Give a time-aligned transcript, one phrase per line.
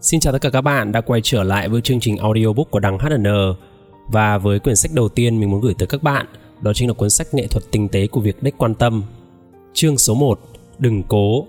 [0.00, 2.80] Xin chào tất cả các bạn đã quay trở lại với chương trình audiobook của
[2.80, 3.26] Đằng HN
[4.08, 6.26] Và với quyển sách đầu tiên mình muốn gửi tới các bạn,
[6.60, 9.02] Đó chính là cuốn sách nghệ thuật tinh tế của việc đích quan tâm.
[9.72, 10.40] Chương số 1
[10.78, 11.46] Đừng cố.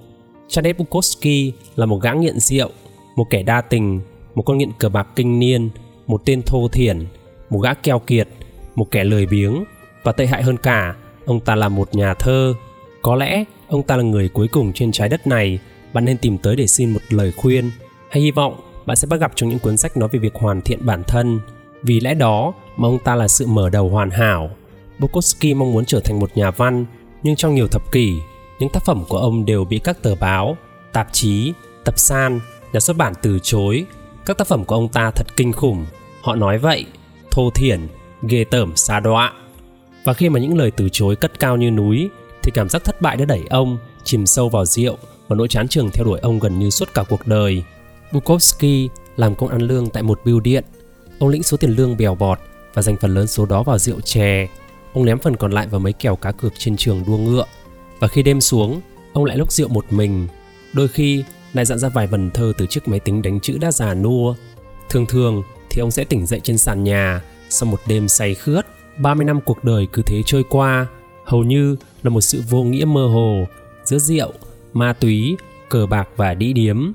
[0.47, 2.69] Chadek Bukowski là một gã nghiện rượu,
[3.15, 4.01] Một kẻ đa tình,
[4.35, 5.69] Một con nghiện cờ bạc kinh niên,
[6.07, 7.05] Một tên thô thiển,
[7.49, 8.27] Một gã keo kiệt,
[8.75, 9.63] Một kẻ lười biếng
[10.03, 10.95] Và tệ hại hơn cả,
[11.25, 12.53] Ông ta là một nhà thơ.
[13.01, 15.59] Có lẽ ông ta là người cuối cùng trên trái đất này,
[15.93, 17.71] Bạn nên tìm tới để xin một lời khuyên
[18.09, 20.61] hay hy vọng bạn sẽ bắt gặp trong những cuốn sách nói về việc hoàn
[20.61, 21.39] thiện bản thân.
[21.83, 24.49] Vì lẽ đó mà ông ta là sự mở đầu hoàn hảo.
[24.99, 26.85] Bukowski mong muốn trở thành một nhà văn,
[27.23, 28.13] nhưng trong nhiều thập kỷ,
[28.59, 30.57] những tác phẩm của ông đều bị các tờ báo,
[30.93, 31.53] tạp chí,
[31.85, 32.39] tập san,
[32.73, 33.85] nhà xuất bản từ chối.
[34.25, 35.85] Các tác phẩm của ông ta thật kinh khủng.
[36.21, 36.85] Họ nói vậy,
[37.31, 37.87] thô thiển,
[38.21, 39.33] ghê tởm xa đọa.
[40.03, 42.09] Và khi mà những lời từ chối cất cao như núi,
[42.43, 45.67] thì cảm giác thất bại đã đẩy ông chìm sâu vào rượu và nỗi chán
[45.67, 47.63] trường theo đuổi ông gần như suốt cả cuộc đời.
[48.11, 50.63] Bukowski làm công ăn lương tại một bưu điện.
[51.19, 52.39] Ông lĩnh số tiền lương bèo bọt
[52.73, 54.47] và dành phần lớn số đó vào rượu chè.
[54.93, 57.45] Ông ném phần còn lại vào mấy kèo cá cược trên trường đua ngựa.
[57.99, 58.81] Và khi đêm xuống,
[59.13, 60.27] ông lại lúc rượu một mình.
[60.73, 63.71] Đôi khi lại dặn ra vài vần thơ từ chiếc máy tính đánh chữ đã
[63.71, 64.35] già nua.
[64.89, 68.65] Thường thường thì ông sẽ tỉnh dậy trên sàn nhà sau một đêm say khướt.
[68.97, 70.87] 30 năm cuộc đời cứ thế trôi qua,
[71.25, 73.45] hầu như là một sự vô nghĩa mơ hồ
[73.83, 74.33] giữa rượu,
[74.73, 75.37] ma túy,
[75.69, 76.91] cờ bạc và đĩ điếm.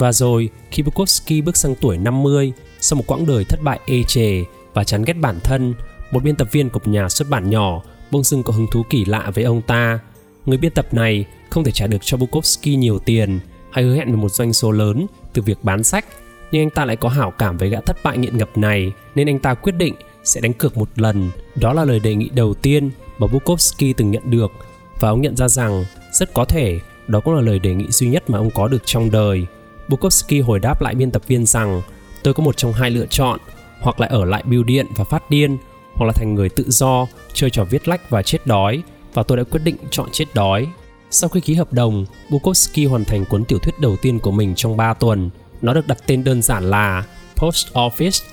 [0.00, 4.02] Và rồi, khi Bukowski bước sang tuổi 50, sau một quãng đời thất bại ê
[4.02, 5.74] chề và chán ghét bản thân,
[6.10, 8.82] một biên tập viên của một nhà xuất bản nhỏ bỗng dưng có hứng thú
[8.90, 9.98] kỳ lạ với ông ta.
[10.46, 13.40] Người biên tập này không thể trả được cho Bukowski nhiều tiền
[13.72, 16.04] hay hứa hẹn về một doanh số lớn từ việc bán sách,
[16.52, 19.28] nhưng anh ta lại có hảo cảm với gã thất bại nghiện ngập này nên
[19.28, 21.30] anh ta quyết định sẽ đánh cược một lần.
[21.54, 24.52] Đó là lời đề nghị đầu tiên mà Bukowski từng nhận được
[25.00, 26.78] và ông nhận ra rằng rất có thể
[27.08, 29.46] đó cũng là lời đề nghị duy nhất mà ông có được trong đời.
[29.90, 31.82] Bukowski hồi đáp lại biên tập viên rằng
[32.22, 33.38] tôi có một trong hai lựa chọn,
[33.80, 35.58] hoặc là ở lại bưu điện và phát điên,
[35.94, 38.82] hoặc là thành người tự do, chơi trò viết lách và chết đói,
[39.14, 40.66] và tôi đã quyết định chọn chết đói.
[41.10, 44.54] Sau khi ký hợp đồng, Bukowski hoàn thành cuốn tiểu thuyết đầu tiên của mình
[44.54, 45.30] trong 3 tuần.
[45.62, 47.04] Nó được đặt tên đơn giản là
[47.36, 48.24] Post Office.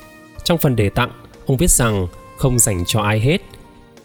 [0.44, 1.12] Trong phần đề tặng,
[1.45, 2.07] ông viết rằng
[2.38, 3.41] không dành cho ai hết.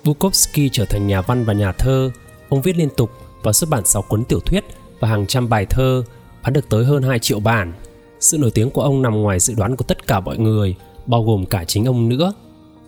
[0.04, 2.10] Bukowski trở thành nhà văn và nhà thơ.
[2.48, 3.10] Ông viết liên tục
[3.42, 4.64] và xuất bản 6 cuốn tiểu thuyết
[5.00, 6.04] và hàng trăm bài thơ
[6.42, 7.72] bán được tới hơn 2 triệu bản.
[8.20, 10.74] Sự nổi tiếng của ông nằm ngoài dự đoán của tất cả mọi người,
[11.06, 12.32] bao gồm cả chính ông nữa.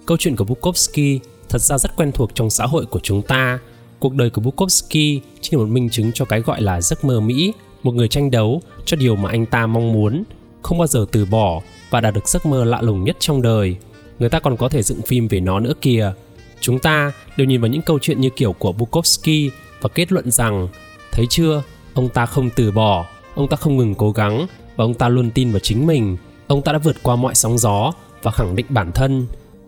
[0.07, 3.59] Câu chuyện của Bukowski thật ra rất quen thuộc trong xã hội của chúng ta.
[3.99, 7.21] Cuộc đời của Bukowski chỉ là một minh chứng cho cái gọi là giấc mơ
[7.21, 10.25] Mỹ, một người tranh đấu cho điều mà anh ta mong muốn,
[10.63, 11.61] không bao giờ từ bỏ
[11.91, 13.77] và đạt được giấc mơ lạ lùng nhất trong đời.
[14.19, 16.13] Người ta còn có thể dựng phim về nó nữa kìa.
[16.61, 19.51] Chúng ta đều nhìn vào những câu chuyện như kiểu của Bukowski
[19.81, 20.69] và kết luận rằng,
[21.13, 21.63] thấy chưa,
[21.95, 24.47] ông ta không từ bỏ, ông ta không ngừng cố gắng
[24.77, 26.17] và ông ta luôn tin vào chính mình.
[26.47, 29.27] Ông ta đã vượt qua mọi sóng gió và khẳng định bản thân.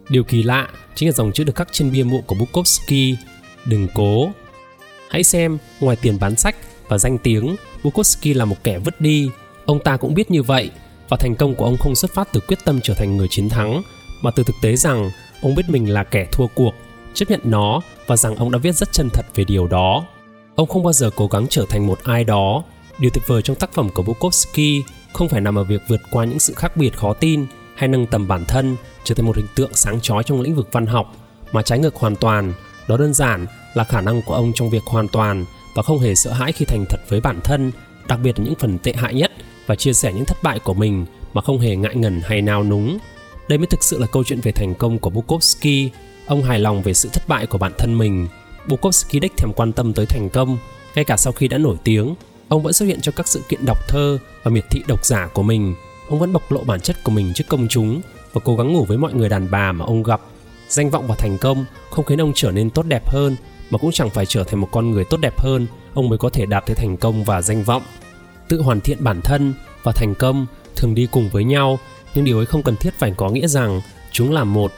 [0.08, 3.14] Điều kỳ lạ chính là dòng chữ được khắc trên bia mộ của bukowski.
[3.64, 4.30] Đừng cố.
[5.10, 6.56] Hãy xem, ngoài tiền bán sách
[6.88, 9.30] và danh tiếng, bukowski là một kẻ vứt đi.
[9.66, 10.70] Ông ta cũng biết như vậy
[11.08, 13.48] và thành công của ông không xuất phát từ quyết tâm trở thành người chiến
[13.48, 13.82] thắng,
[14.22, 15.10] mà từ thực tế rằng
[15.42, 16.74] ông biết mình là kẻ thua cuộc,
[17.14, 20.04] chấp nhận nó và rằng ông đã viết rất chân thật về điều đó.
[20.54, 22.62] Ông không bao giờ cố gắng trở thành một ai đó.
[22.98, 26.24] Điều tuyệt vời trong tác phẩm của Bukowski không phải nằm ở việc vượt qua
[26.24, 29.46] những sự khác biệt khó tin hay nâng tầm bản thân trở thành một hình
[29.54, 31.12] tượng sáng chói trong lĩnh vực văn học,
[31.52, 32.52] mà trái ngược hoàn toàn,
[32.88, 36.14] đó đơn giản là khả năng của ông trong việc hoàn toàn và không hề
[36.14, 37.72] sợ hãi khi thành thật với bản thân,
[38.08, 39.32] đặc biệt là những phần tệ hại nhất
[39.66, 42.64] và chia sẻ những thất bại của mình mà không hề ngại ngần hay nao
[42.64, 42.98] núng.
[43.48, 45.88] Đây mới thực sự là câu chuyện về thành công của Bukowski.
[46.26, 48.28] Ông hài lòng về sự thất bại của bản thân mình.
[48.66, 50.58] Bukowski đích thèm quan tâm tới thành công,
[50.94, 52.14] ngay cả sau khi đã nổi tiếng
[52.48, 55.26] ông vẫn xuất hiện trong các sự kiện đọc thơ và miệt thị độc giả
[55.26, 55.74] của mình.
[56.08, 58.00] Ông vẫn bộc lộ bản chất của mình trước công chúng
[58.32, 60.20] và cố gắng ngủ với mọi người đàn bà mà ông gặp.
[60.68, 63.36] Danh vọng và thành công không khiến ông trở nên tốt đẹp hơn,
[63.70, 65.66] mà cũng chẳng phải trở thành một con người tốt đẹp hơn.
[65.94, 67.82] Ông mới có thể đạt tới thành công và danh vọng.
[68.48, 70.46] Tự hoàn thiện bản thân và thành công
[70.76, 71.78] thường đi cùng với nhau,
[72.14, 73.80] nhưng điều ấy không cần thiết phải có nghĩa rằng
[74.12, 74.72] chúng là một.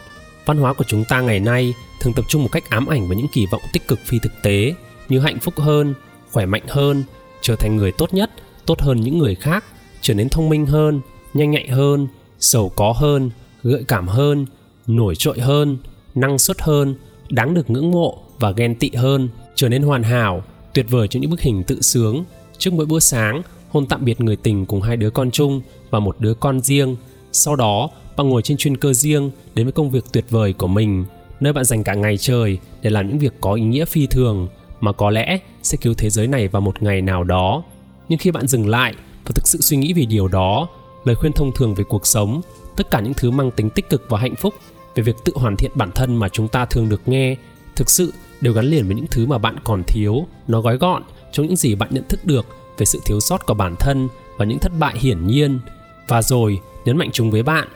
[0.46, 3.18] Văn hóa của chúng ta ngày nay thường tập trung một cách ám ảnh vào
[3.18, 4.74] những kỳ vọng tích cực phi thực tế,
[5.08, 5.94] như hạnh phúc hơn,
[6.32, 7.04] khỏe mạnh hơn
[7.42, 8.30] trở thành người tốt nhất,
[8.66, 9.64] tốt hơn những người khác,
[10.00, 11.00] trở nên thông minh hơn,
[11.34, 12.08] nhanh nhạy hơn,
[12.38, 13.30] giàu có hơn,
[13.62, 14.46] gợi cảm hơn,
[14.86, 15.78] nổi trội hơn,
[16.14, 16.94] năng suất hơn,
[17.30, 20.42] đáng được ngưỡng mộ và ghen tị hơn, trở nên hoàn hảo,
[20.74, 22.24] tuyệt vời trong những bức hình tự sướng.
[22.58, 25.60] Trước mỗi bữa sáng, hôn tạm biệt người tình cùng hai đứa con chung
[25.90, 26.96] và một đứa con riêng.
[27.32, 30.66] Sau đó, bạn ngồi trên chuyên cơ riêng đến với công việc tuyệt vời của
[30.66, 31.04] mình,
[31.40, 34.48] nơi bạn dành cả ngày trời để làm những việc có ý nghĩa phi thường
[34.80, 37.62] mà có lẽ sẽ cứu thế giới này vào một ngày nào đó.
[38.08, 38.94] Nhưng khi bạn dừng lại
[39.24, 40.68] và thực sự suy nghĩ về điều đó,
[41.04, 42.40] lời khuyên thông thường về cuộc sống,
[42.76, 44.54] tất cả những thứ mang tính tích cực và hạnh phúc
[44.94, 47.36] về việc tự hoàn thiện bản thân mà chúng ta thường được nghe,
[47.76, 50.26] thực sự đều gắn liền với những thứ mà bạn còn thiếu.
[50.48, 51.02] Nó gói gọn
[51.32, 52.46] trong những gì bạn nhận thức được
[52.78, 55.60] về sự thiếu sót của bản thân và những thất bại hiển nhiên.
[56.08, 57.68] Và rồi, nhấn mạnh chúng với bạn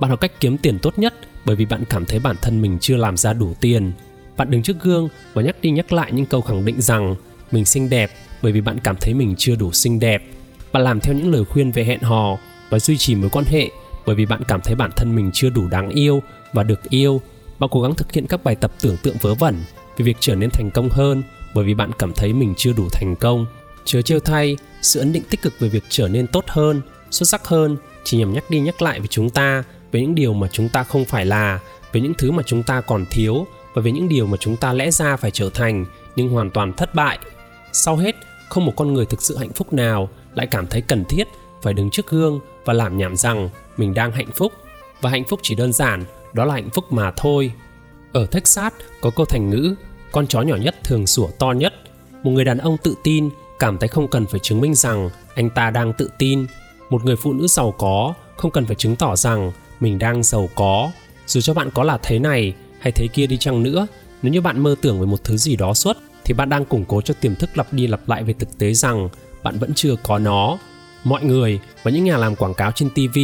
[0.00, 1.14] bạn học cách kiếm tiền tốt nhất
[1.44, 3.92] bởi vì bạn cảm thấy bản thân mình chưa làm ra đủ tiền
[4.40, 7.14] bạn đứng trước gương và nhắc đi nhắc lại những câu khẳng định rằng
[7.50, 8.10] mình xinh đẹp
[8.42, 10.22] bởi vì bạn cảm thấy mình chưa đủ xinh đẹp.
[10.72, 12.38] Bạn làm theo những lời khuyên về hẹn hò
[12.70, 13.70] và duy trì mối quan hệ
[14.06, 16.22] bởi vì bạn cảm thấy bản thân mình chưa đủ đáng yêu
[16.52, 17.20] và được yêu.
[17.58, 19.54] Bạn cố gắng thực hiện các bài tập tưởng tượng vớ vẩn
[19.96, 21.22] về việc trở nên thành công hơn
[21.54, 23.46] bởi vì bạn cảm thấy mình chưa đủ thành công.
[23.84, 27.28] Chớ trêu thay, sự ấn định tích cực về việc trở nên tốt hơn, xuất
[27.28, 30.48] sắc hơn chỉ nhằm nhắc đi nhắc lại với chúng ta về những điều mà
[30.52, 31.60] chúng ta không phải là,
[31.92, 34.72] về những thứ mà chúng ta còn thiếu và về những điều mà chúng ta
[34.72, 35.86] lẽ ra phải trở thành
[36.16, 37.18] nhưng hoàn toàn thất bại.
[37.72, 38.16] Sau hết,
[38.48, 41.28] không một con người thực sự hạnh phúc nào lại cảm thấy cần thiết
[41.62, 44.52] phải đứng trước gương và làm nhảm rằng mình đang hạnh phúc.
[45.00, 47.52] Và hạnh phúc chỉ đơn giản, đó là hạnh phúc mà thôi.
[48.12, 49.74] Ở texas, có câu thành ngữ,
[50.12, 51.74] con chó nhỏ nhất thường sủa to nhất.
[52.22, 53.28] Một người đàn ông tự tin
[53.58, 56.46] cảm thấy không cần phải chứng minh rằng anh ta đang tự tin.
[56.90, 60.48] Một người phụ nữ giàu có không cần phải chứng tỏ rằng mình đang giàu
[60.54, 60.90] có.
[61.26, 63.86] Dù cho bạn có là thế này hay thế kia đi chăng nữa.
[64.22, 66.84] Nếu như bạn mơ tưởng về một thứ gì đó suốt, thì bạn đang củng
[66.84, 69.08] cố cho tiềm thức lặp đi lặp lại về thực tế rằng
[69.42, 70.58] bạn vẫn chưa có nó.
[71.04, 73.18] Mọi người và những nhà làm quảng cáo trên tv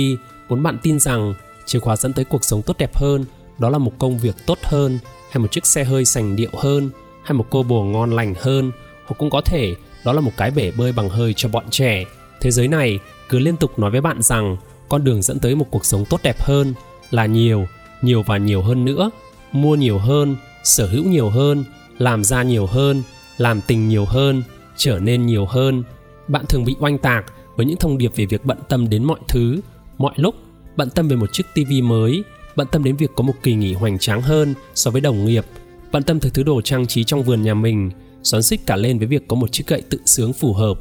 [0.49, 1.35] muốn bạn tin rằng
[1.67, 3.25] chìa khóa dẫn tới cuộc sống tốt đẹp hơn,
[3.58, 4.99] đó là một công việc tốt hơn,
[5.31, 6.91] hay một chiếc xe hơi sành điệu hơn,
[7.23, 8.73] hay một cô bồ ngon lành hơn,
[9.06, 9.75] hoặc cũng có thể
[10.05, 12.05] đó là một cái bể bơi bằng hơi cho bọn trẻ.
[12.41, 12.99] Thế giới này
[13.29, 14.56] cứ liên tục nói với bạn rằng
[14.88, 16.75] con đường dẫn tới một cuộc sống tốt đẹp hơn
[17.11, 17.67] là nhiều
[18.02, 19.11] nhiều và nhiều hơn nữa
[19.52, 21.64] mua nhiều hơn, sở hữu nhiều hơn,
[21.98, 23.02] làm ra nhiều hơn,
[23.38, 24.43] làm tình nhiều hơn,
[24.76, 25.82] trở nên nhiều hơn.
[26.28, 27.25] Bạn thường bị oanh tạc
[27.56, 29.60] với những thông điệp về việc bận tâm đến mọi thứ.
[29.98, 30.34] Mọi lúc,
[30.76, 32.25] bận tâm về một chiếc tivi mới,
[32.56, 35.44] bận tâm đến việc có một kỳ nghỉ hoành tráng hơn so với đồng nghiệp,
[35.92, 37.90] bận tâm tới thứ đồ trang trí trong vườn nhà mình,
[38.22, 40.75] xoắn xích cả lên với việc có một chiếc gậy tự sướng phù hợp.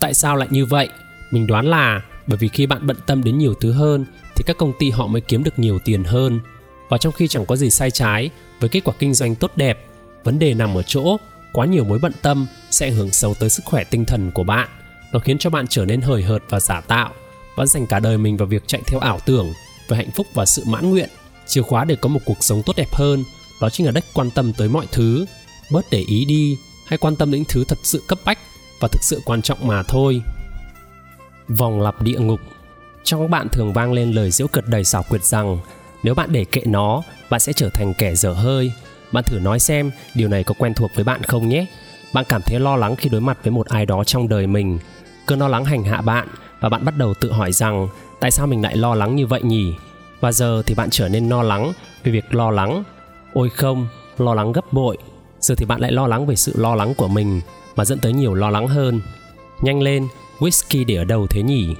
[0.00, 0.88] Tại sao lại như vậy?
[1.30, 4.04] Mình đoán là bởi vì khi bạn bận tâm đến nhiều thứ hơn,
[4.36, 6.40] thì các công ty họ mới kiếm được nhiều tiền hơn
[6.90, 9.86] và trong khi chẳng có gì sai trái, với kết quả kinh doanh tốt đẹp,
[10.24, 11.16] vấn đề nằm ở chỗ
[11.52, 14.44] quá nhiều mối bận tâm sẽ ảnh hưởng xấu tới sức khỏe tinh thần của
[14.44, 14.68] bạn.
[15.12, 17.10] Nó khiến cho bạn trở nên hời hợt và giả tạo.
[17.56, 19.52] Vẫn dành cả đời mình vào việc chạy theo ảo tưởng
[19.88, 21.08] về hạnh phúc và sự mãn nguyện.
[21.46, 23.24] Chìa khóa để có một cuộc sống tốt đẹp hơn,
[23.60, 25.26] đó chính là đất quan tâm tới mọi thứ.
[25.72, 26.56] Bớt để ý đi
[26.86, 28.38] hay quan tâm đến thứ thật sự cấp bách
[28.80, 30.22] và thực sự quan trọng mà thôi.
[31.48, 32.40] Vòng lặp địa ngục.
[33.04, 35.58] Trong các bạn thường vang lên lời diễu cợt đầy xảo quyệt rằng
[36.02, 38.72] nếu bạn để kệ nó, bạn sẽ trở thành kẻ dở hơi.
[39.12, 41.66] Bạn thử nói xem, điều này có quen thuộc với bạn không nhé?
[42.12, 44.78] Bạn cảm thấy lo lắng khi đối mặt với một ai đó trong đời mình.
[45.26, 46.28] Cơn lo lắng hành hạ bạn
[46.60, 47.88] và bạn bắt đầu tự hỏi rằng,
[48.20, 49.74] tại sao mình lại lo lắng như vậy nhỉ?
[50.20, 51.72] Và giờ thì bạn trở nên lo lắng
[52.04, 52.84] về việc lo lắng.
[53.32, 53.88] Ôi không,
[54.18, 54.98] lo lắng gấp bội.
[55.40, 57.40] Giờ thì bạn lại lo lắng về sự lo lắng của mình
[57.76, 59.00] mà dẫn tới nhiều lo lắng hơn.
[59.62, 60.08] Nhanh lên,
[60.38, 61.74] whisky để ở đâu thế nhỉ?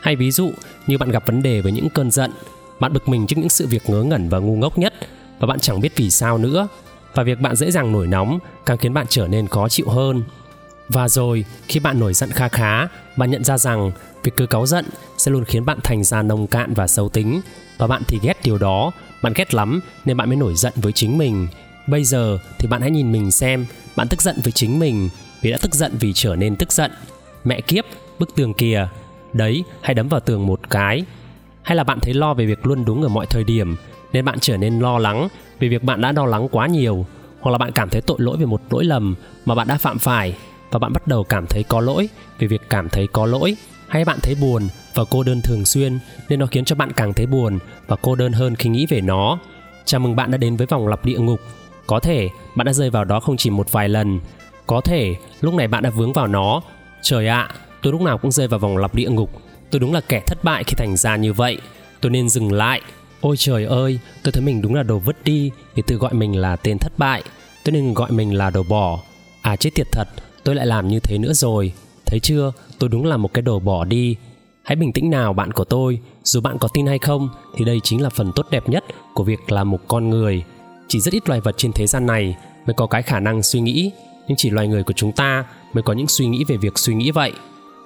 [0.00, 0.52] Hay ví dụ,
[0.86, 2.30] như bạn gặp vấn đề với những cơn giận
[2.82, 4.94] bạn bực mình trước những sự việc ngớ ngẩn và ngu ngốc nhất.
[5.38, 6.68] Và bạn chẳng biết vì sao nữa.
[7.14, 10.22] Và việc bạn dễ dàng nổi nóng càng khiến bạn trở nên khó chịu hơn.
[10.88, 12.86] Và rồi, khi bạn nổi giận kha khá,
[13.16, 13.92] bạn nhận ra rằng
[14.22, 14.84] việc cứ cáu giận
[15.18, 17.40] sẽ luôn khiến bạn thành ra nông cạn và xấu tính.
[17.78, 18.92] Và bạn thì ghét điều đó.
[19.22, 21.48] Bạn ghét lắm nên bạn mới nổi giận với chính mình.
[21.86, 23.66] Bây giờ thì bạn hãy nhìn mình xem.
[23.96, 25.08] Bạn tức giận với chính mình
[25.42, 26.90] vì đã tức giận vì trở nên tức giận.
[27.44, 27.84] Mẹ kiếp,
[28.18, 28.88] bức tường kìa.
[29.32, 31.04] Đấy, hãy đấm vào tường một cái
[31.62, 33.76] hay là bạn thấy lo về việc luôn đúng ở mọi thời điểm
[34.12, 35.28] nên bạn trở nên lo lắng
[35.58, 37.06] vì việc bạn đã lo lắng quá nhiều
[37.40, 39.14] hoặc là bạn cảm thấy tội lỗi về một lỗi lầm
[39.44, 40.34] mà bạn đã phạm phải
[40.72, 43.56] và bạn bắt đầu cảm thấy có lỗi về việc cảm thấy có lỗi.
[43.88, 47.12] Hay bạn thấy buồn và cô đơn thường xuyên nên nó khiến cho bạn càng
[47.12, 49.38] thấy buồn và cô đơn hơn khi nghĩ về nó.
[49.84, 51.40] Chào mừng bạn đã đến với vòng lặp địa ngục.
[51.86, 54.20] Có thể bạn đã rơi vào đó không chỉ một vài lần.
[54.66, 56.62] Có thể lúc này bạn đã vướng vào nó.
[57.02, 59.30] Trời ạ à, tôi lúc nào cũng rơi vào vòng lặp địa ngục
[59.72, 61.58] tôi đúng là kẻ thất bại khi thành ra như vậy.
[62.00, 62.80] Tôi nên dừng lại.
[63.20, 66.36] Ôi trời ơi, tôi thấy mình đúng là đồ vứt đi, vì tự gọi mình
[66.36, 67.22] là tên thất bại.
[67.64, 68.98] Tôi nên gọi mình là đồ bỏ.
[69.42, 70.08] À chết tiệt thật,
[70.44, 71.72] tôi lại làm như thế nữa rồi.
[72.06, 72.52] Thấy chưa?
[72.78, 74.16] Tôi đúng là một cái đồ bỏ đi.
[74.62, 76.00] Hãy bình tĩnh nào, bạn của tôi.
[76.24, 79.24] Dù bạn có tin hay không, thì đây chính là phần tốt đẹp nhất của
[79.24, 80.44] việc là một con người.
[80.88, 82.36] Chỉ rất ít loài vật trên thế gian này
[82.66, 83.90] mới có cái khả năng suy nghĩ.
[84.28, 86.94] Nhưng chỉ loài người của chúng ta mới có những suy nghĩ về việc suy
[86.94, 87.32] nghĩ vậy.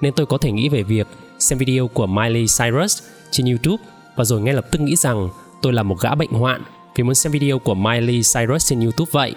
[0.01, 1.07] Nên tôi có thể nghĩ về việc
[1.39, 3.85] xem video của Miley Cyrus trên YouTube
[4.17, 5.29] và rồi ngay lập tức nghĩ rằng
[5.63, 6.63] tôi là một gã bệnh hoạn
[6.97, 9.35] vì muốn xem video của Miley Cyrus trên YouTube vậy.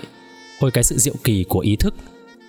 [0.59, 1.93] Ôi cái sự diệu kỳ của ý thức.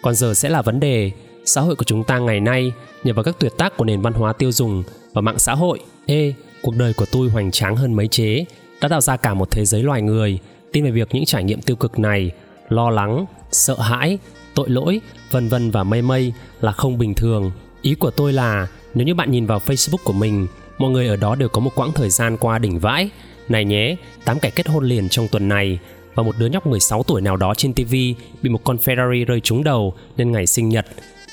[0.03, 1.11] Còn giờ sẽ là vấn đề,
[1.45, 2.73] xã hội của chúng ta ngày nay
[3.05, 5.81] nhờ vào các tuyệt tác của nền văn hóa tiêu dùng và mạng xã hội.
[6.07, 8.45] Ê, cuộc đời của tôi hoành tráng hơn mấy chế,
[8.81, 10.39] đã tạo ra cả một thế giới loài người
[10.73, 12.31] tin về việc những trải nghiệm tiêu cực này,
[12.69, 14.19] lo lắng, sợ hãi,
[14.55, 17.53] tội lỗi, vân vân và mây mây là không bình thường.
[17.83, 20.47] Ý của tôi là nếu như bạn nhìn vào Facebook của mình,
[20.79, 23.11] mọi người ở đó đều có một quãng thời gian qua đỉnh vãi.
[23.49, 25.79] Này nhé, tám kẻ kết hôn liền trong tuần này
[26.15, 27.95] và một đứa nhóc 16 tuổi nào đó trên TV
[28.43, 30.87] bị một con Ferrari rơi trúng đầu nên ngày sinh nhật.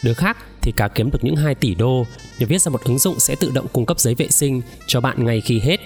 [0.04, 2.06] Đứa khác thì cá kiếm được những 2 tỷ đô
[2.40, 5.02] nhờ viết ra một ứng dụng sẽ tự động cung cấp giấy vệ sinh cho
[5.02, 5.80] bạn ngay khi hết.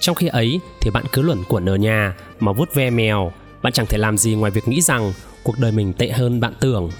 [0.00, 3.72] Trong khi ấy thì bạn cứ luẩn quẩn ở nhà mà vuốt ve mèo, bạn
[3.72, 5.12] chẳng thể làm gì ngoài việc nghĩ rằng
[5.42, 6.90] cuộc đời mình tệ hơn bạn tưởng.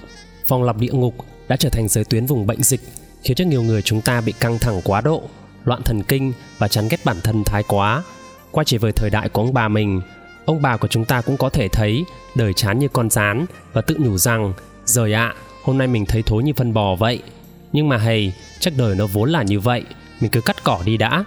[0.48, 1.14] Vòng lặp địa ngục
[1.48, 2.80] đã trở thành giới tuyến vùng bệnh dịch
[3.24, 5.22] khiến cho nhiều người chúng ta bị căng thẳng quá độ,
[5.64, 8.02] loạn thần kinh và chán ghét bản thân thái quá.
[8.50, 10.00] Qua chỉ về thời đại của ông bà mình,
[10.44, 12.04] ông bà của chúng ta cũng có thể thấy
[12.34, 14.52] đời chán như con rán và tự nhủ rằng
[14.84, 17.22] rời ạ, à, hôm nay mình thấy thối như phân bò vậy.
[17.72, 19.84] Nhưng mà hầy, chắc đời nó vốn là như vậy,
[20.20, 21.24] mình cứ cắt cỏ đi đã.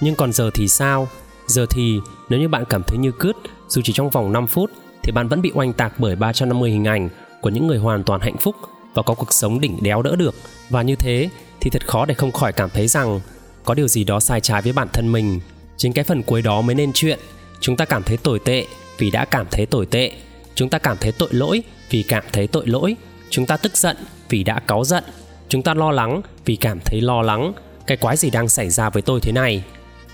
[0.00, 1.08] Nhưng còn giờ thì sao?
[1.46, 1.98] Giờ thì
[2.28, 3.36] nếu như bạn cảm thấy như cướt
[3.68, 4.70] dù chỉ trong vòng 5 phút
[5.02, 7.08] thì bạn vẫn bị oanh tạc bởi 350 hình ảnh
[7.40, 8.56] của những người hoàn toàn hạnh phúc
[8.94, 10.34] và có cuộc sống đỉnh đéo đỡ được.
[10.70, 11.28] Và như thế
[11.60, 13.20] thì thật khó để không khỏi cảm thấy rằng
[13.64, 15.40] có điều gì đó sai trái với bản thân mình.
[15.76, 17.18] Chính cái phần cuối đó mới nên chuyện.
[17.60, 18.66] Chúng ta cảm thấy tồi tệ
[18.98, 20.12] vì đã cảm thấy tồi tệ.
[20.54, 22.96] Chúng ta cảm thấy tội lỗi vì cảm thấy tội lỗi.
[23.30, 23.96] Chúng ta tức giận
[24.28, 25.04] vì đã cáu giận.
[25.48, 27.52] Chúng ta lo lắng vì cảm thấy lo lắng.
[27.86, 29.64] Cái quái gì đang xảy ra với tôi thế này?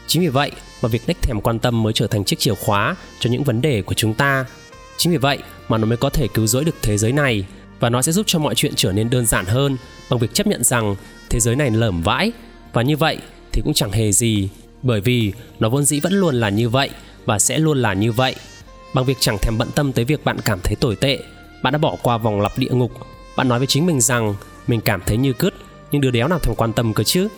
[0.06, 0.50] Chính vì vậy
[0.82, 3.60] mà việc đích thèm quan tâm mới trở thành chiếc chìa khóa cho những vấn
[3.60, 4.44] đề của chúng ta.
[4.96, 7.44] Chính vì vậy mà nó mới có thể cứu rỗi được thế giới này
[7.80, 9.76] và nó sẽ giúp cho mọi chuyện trở nên đơn giản hơn
[10.10, 10.96] bằng việc chấp nhận rằng
[11.30, 12.32] thế giới này lởm vãi
[12.72, 13.18] và như vậy
[13.52, 14.49] thì cũng chẳng hề gì
[14.82, 16.90] bởi vì nó vốn dĩ vẫn luôn là như vậy
[17.25, 18.34] và sẽ luôn là như vậy.
[18.94, 21.18] Bằng việc chẳng thèm bận tâm tới việc bạn cảm thấy tồi tệ,
[21.62, 22.92] bạn đã bỏ qua vòng lặp địa ngục.
[23.37, 24.34] Bạn nói với chính mình rằng
[24.66, 25.54] mình cảm thấy như cứt,
[25.90, 27.28] nhưng đứa đéo nào thèm quan tâm cơ chứ.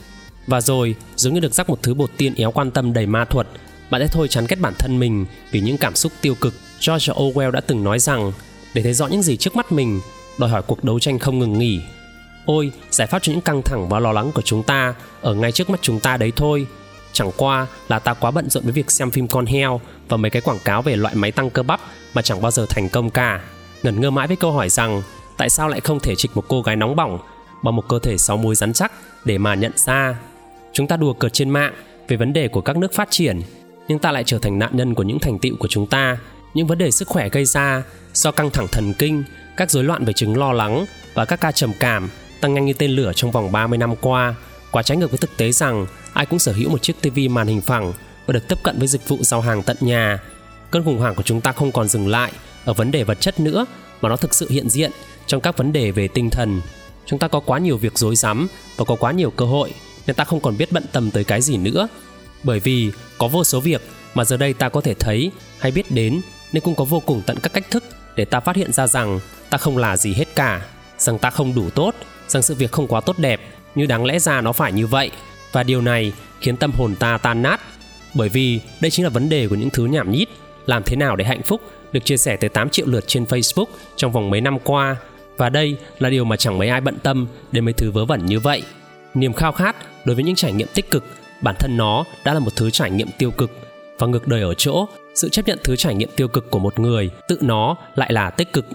[0.46, 3.24] Và rồi, giống như được rắc một thứ bột tiên éo quan tâm đầy ma
[3.24, 3.46] thuật,
[3.90, 6.54] bạn sẽ thôi chán ghét bản thân mình vì những cảm xúc tiêu cực.
[6.86, 8.32] George Orwell đã từng nói rằng,
[8.74, 10.00] để thấy rõ những gì trước mắt mình,
[10.38, 11.80] đòi hỏi cuộc đấu tranh không ngừng nghỉ.
[12.46, 15.52] Ôi, giải pháp cho những căng thẳng và lo lắng của chúng ta ở ngay
[15.52, 16.66] trước mắt chúng ta đấy thôi.
[17.12, 20.30] Chẳng qua là ta quá bận rộn với việc xem phim con heo và mấy
[20.30, 21.80] cái quảng cáo về loại máy tăng cơ bắp
[22.14, 23.40] mà chẳng bao giờ thành công cả.
[23.82, 25.02] Ngẩn ngơ mãi với câu hỏi rằng
[25.36, 27.18] tại sao lại không thể trịch một cô gái nóng bỏng
[27.62, 28.92] bằng một cơ thể sáu múi rắn chắc
[29.24, 30.16] để mà nhận ra
[30.72, 31.74] Chúng ta đùa cợt trên mạng
[32.08, 33.40] về vấn đề của các nước phát triển,
[33.88, 36.18] nhưng ta lại trở thành nạn nhân của những thành tựu của chúng ta,
[36.54, 37.82] những vấn đề sức khỏe gây ra
[38.14, 39.24] do căng thẳng thần kinh,
[39.56, 42.72] các rối loạn về chứng lo lắng và các ca trầm cảm tăng nhanh như
[42.72, 44.34] tên lửa trong vòng 30 năm qua,
[44.70, 47.46] quá trái ngược với thực tế rằng ai cũng sở hữu một chiếc TV màn
[47.46, 47.92] hình phẳng
[48.26, 50.18] và được tiếp cận với dịch vụ giao hàng tận nhà.
[50.70, 52.32] Cơn khủng hoảng của chúng ta không còn dừng lại
[52.64, 53.66] ở vấn đề vật chất nữa
[54.00, 54.90] mà nó thực sự hiện diện
[55.26, 56.60] trong các vấn đề về tinh thần.
[57.06, 59.72] Chúng ta có quá nhiều việc rối rắm và có quá nhiều cơ hội
[60.06, 61.88] nên ta không còn biết bận tâm tới cái gì nữa
[62.42, 63.82] bởi vì có vô số việc
[64.14, 66.20] mà giờ đây ta có thể thấy hay biết đến
[66.52, 67.84] nên cũng có vô cùng tận các cách thức
[68.16, 70.62] để ta phát hiện ra rằng ta không là gì hết cả,
[70.98, 71.94] rằng ta không đủ tốt,
[72.28, 73.40] rằng sự việc không quá tốt đẹp
[73.74, 75.10] như đáng lẽ ra nó phải như vậy.
[75.52, 77.60] Và điều này khiến tâm hồn ta tan nát,
[78.14, 80.28] bởi vì đây chính là vấn đề của những thứ nhảm nhít.
[80.66, 81.60] Làm thế nào để hạnh phúc?
[81.92, 83.66] Được chia sẻ tới 8 triệu lượt trên Facebook
[83.96, 84.96] trong vòng mấy năm qua.
[85.36, 88.26] Và đây là điều mà chẳng mấy ai bận tâm đến mấy thứ vớ vẩn
[88.26, 88.62] như vậy.
[89.14, 91.04] Niềm khao khát đối với những trải nghiệm tích cực,
[91.40, 93.50] bản thân nó đã là một thứ trải nghiệm tiêu cực.
[93.98, 96.78] Và ngược đời ở chỗ sự chấp nhận thứ trải nghiệm tiêu cực của một
[96.78, 98.66] người, tự nó lại là tích cực.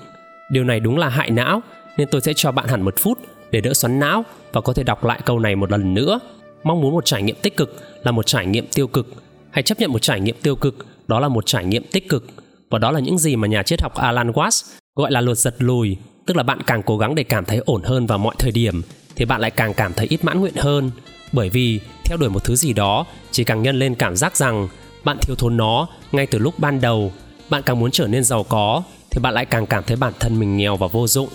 [0.51, 1.61] Điều này đúng là hại não,
[1.97, 3.19] nên tôi sẽ cho bạn hẳn một phút
[3.51, 6.19] để đỡ xoắn não và có thể đọc lại câu này một lần nữa.
[6.63, 9.07] Mong muốn một trải nghiệm tích cực là một trải nghiệm tiêu cực.
[9.51, 12.25] Hay chấp nhận một trải nghiệm tiêu cực, đó là một trải nghiệm tích cực.
[12.69, 15.55] Và đó là những gì mà nhà triết học Alan Watts gọi là luật giật
[15.57, 18.51] lùi, tức là bạn càng cố gắng để cảm thấy ổn hơn vào mọi thời
[18.51, 18.81] điểm,
[19.15, 20.91] thì bạn lại càng cảm thấy ít mãn nguyện hơn.
[21.31, 24.67] Bởi vì, theo đuổi một thứ gì đó, chỉ càng nhân lên cảm giác rằng
[25.07, 27.11] bạn thiếu thốn nó ngay từ lúc ban đầu.
[27.49, 30.39] Bạn càng muốn trở nên giàu có, thì bạn lại càng cảm thấy bản thân
[30.39, 31.29] mình nghèo và vô dụng.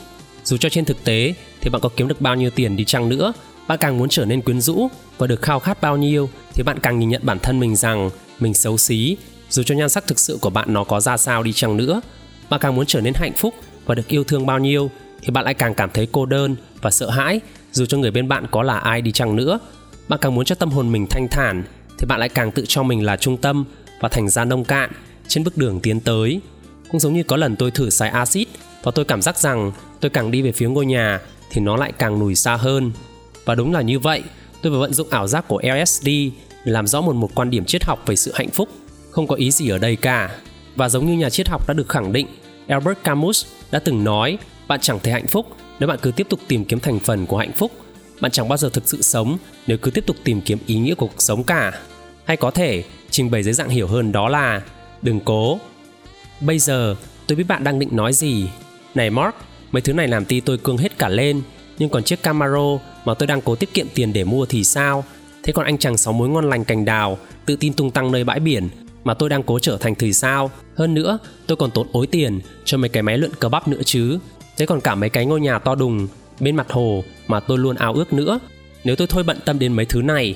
[0.44, 3.08] Dù cho trên thực tế, thì bạn có kiếm được bao nhiêu tiền đi chăng
[3.08, 3.32] nữa,
[3.68, 4.88] bạn càng muốn trở nên quyến rũ
[5.18, 8.10] và được khao khát bao nhiêu, thì bạn càng nhìn nhận bản thân mình rằng
[8.40, 9.16] mình xấu xí.
[9.50, 12.00] Dù cho nhan sắc thực sự của bạn nó có ra sao đi chăng nữa,
[12.50, 13.54] bạn càng muốn trở nên hạnh phúc
[13.86, 14.90] và được yêu thương bao nhiêu,
[15.22, 17.40] thì bạn lại càng cảm thấy cô đơn và sợ hãi.
[17.72, 19.58] Dù cho người bên bạn có là ai đi chăng nữa,
[20.08, 21.62] bạn càng muốn cho tâm hồn mình thanh thản
[22.02, 23.64] thì bạn lại càng tự cho mình là trung tâm
[24.00, 24.90] và thành ra nông cạn.
[25.28, 26.40] Trên bước đường tiến tới,
[26.90, 28.48] cũng giống như có lần tôi thử xài axit
[28.82, 31.92] và tôi cảm giác rằng tôi càng đi về phía ngôi nhà thì nó lại
[31.98, 32.92] càng lùi xa hơn.
[33.44, 34.22] Và đúng là như vậy,
[34.62, 36.06] tôi vừa vận dụng ảo giác của LSD
[36.64, 38.68] để làm rõ một một quan điểm triết học về sự hạnh phúc.
[39.10, 40.30] Không có ý gì ở đây cả.
[40.76, 42.26] Và giống như nhà triết học đã được khẳng định,
[42.66, 45.46] Albert Camus đã từng nói, bạn chẳng thể hạnh phúc
[45.80, 47.72] nếu bạn cứ tiếp tục tìm kiếm thành phần của hạnh phúc.
[48.20, 50.94] Bạn chẳng bao giờ thực sự sống nếu cứ tiếp tục tìm kiếm ý nghĩa
[50.94, 51.72] của cuộc sống cả.
[52.24, 54.62] Hay có thể trình bày dưới dạng hiểu hơn đó là
[55.02, 55.58] đừng cố.
[56.40, 58.48] Bây giờ tôi biết bạn đang định nói gì.
[58.94, 59.34] Này Mark,
[59.72, 61.42] mấy thứ này làm ti tôi cương hết cả lên,
[61.78, 65.04] nhưng còn chiếc Camaro mà tôi đang cố tiết kiệm tiền để mua thì sao?
[65.42, 68.24] Thế còn anh chàng sáu mối ngon lành cành đào, tự tin tung tăng nơi
[68.24, 68.68] bãi biển
[69.04, 70.50] mà tôi đang cố trở thành thì sao?
[70.76, 73.80] Hơn nữa, tôi còn tốn ối tiền cho mấy cái máy lượn cơ bắp nữa
[73.84, 74.18] chứ.
[74.56, 76.08] Thế còn cả mấy cái ngôi nhà to đùng
[76.40, 78.38] bên mặt hồ mà tôi luôn ao ước nữa.
[78.84, 80.34] Nếu tôi thôi bận tâm đến mấy thứ này,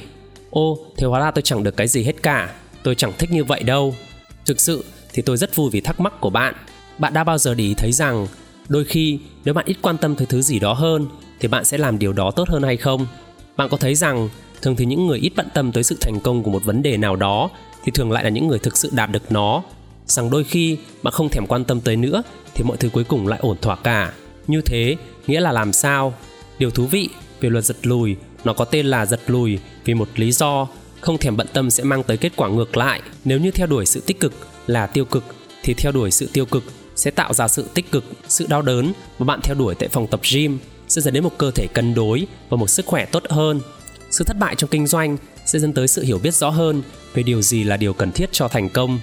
[0.51, 2.55] ô, thế hóa ra tôi chẳng được cái gì hết cả.
[2.83, 3.95] Tôi chẳng thích như vậy đâu.
[4.47, 6.55] Thực sự thì tôi rất vui vì thắc mắc của bạn.
[6.99, 8.27] Bạn đã bao giờ để ý thấy rằng
[8.69, 11.07] đôi khi nếu bạn ít quan tâm tới thứ gì đó hơn
[11.41, 13.07] thì bạn sẽ làm điều đó tốt hơn hay không?
[13.57, 14.29] Bạn có thấy rằng
[14.63, 16.97] thường thì những người ít bận tâm tới sự thành công của một vấn đề
[16.97, 17.51] nào đó
[17.85, 19.63] thì thường lại là những người thực sự đạt được nó
[20.07, 22.23] rằng đôi khi bạn không thèm quan tâm tới nữa
[22.55, 24.13] thì mọi thứ cuối cùng lại ổn thỏa cả
[24.47, 26.15] như thế nghĩa là làm sao
[26.59, 27.09] điều thú vị
[27.41, 30.69] về luật giật lùi nó có tên là giật lùi vì một lý do,
[31.01, 33.01] không thèm bận tâm sẽ mang tới kết quả ngược lại.
[33.25, 34.33] Nếu như theo đuổi sự tích cực
[34.67, 35.25] là tiêu cực,
[35.63, 36.65] thì theo đuổi sự tiêu cực
[36.97, 38.93] sẽ tạo ra sự tích cực, sự đau đớn.
[39.19, 41.95] Mà bạn theo đuổi tại phòng tập gym sẽ dẫn đến một cơ thể cân
[41.95, 43.61] đối và một sức khỏe tốt hơn.
[44.11, 45.17] Sự thất bại trong kinh doanh
[45.47, 46.83] sẽ dẫn tới sự hiểu biết rõ hơn
[47.15, 48.99] về điều gì là điều cần thiết cho thành công.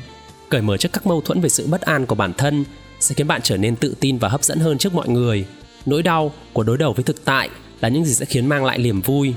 [0.49, 2.65] Cởi mở trước các mâu thuẫn về sự bất an của bản thân
[2.99, 5.45] sẽ khiến bạn trở nên tự tin và hấp dẫn hơn trước mọi người.
[5.85, 7.49] Nỗi đau của đối đầu với thực tại
[7.83, 9.33] là những gì sẽ khiến mang lại niềm vui.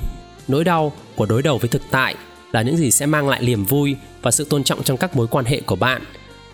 [0.48, 2.14] Nỗi đau của đối đầu với thực tại
[2.52, 5.26] là những gì sẽ mang lại niềm vui và sự tôn trọng trong các mối
[5.26, 6.02] quan hệ của bạn.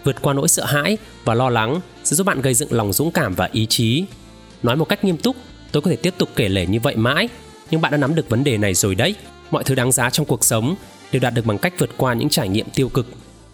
[0.05, 3.11] Vượt qua nỗi sợ hãi và lo lắng sẽ giúp bạn gây dựng lòng dũng
[3.11, 4.05] cảm và ý chí.
[4.63, 5.37] Nói một cách nghiêm túc,
[5.73, 7.29] tôi có thể tiếp tục kể lể như vậy mãi,
[7.71, 9.15] nhưng bạn đã nắm được vấn đề này rồi đấy.
[9.51, 10.75] Mọi thứ đáng giá trong cuộc sống
[11.13, 13.07] đều đạt được bằng cách vượt qua những trải nghiệm tiêu cực.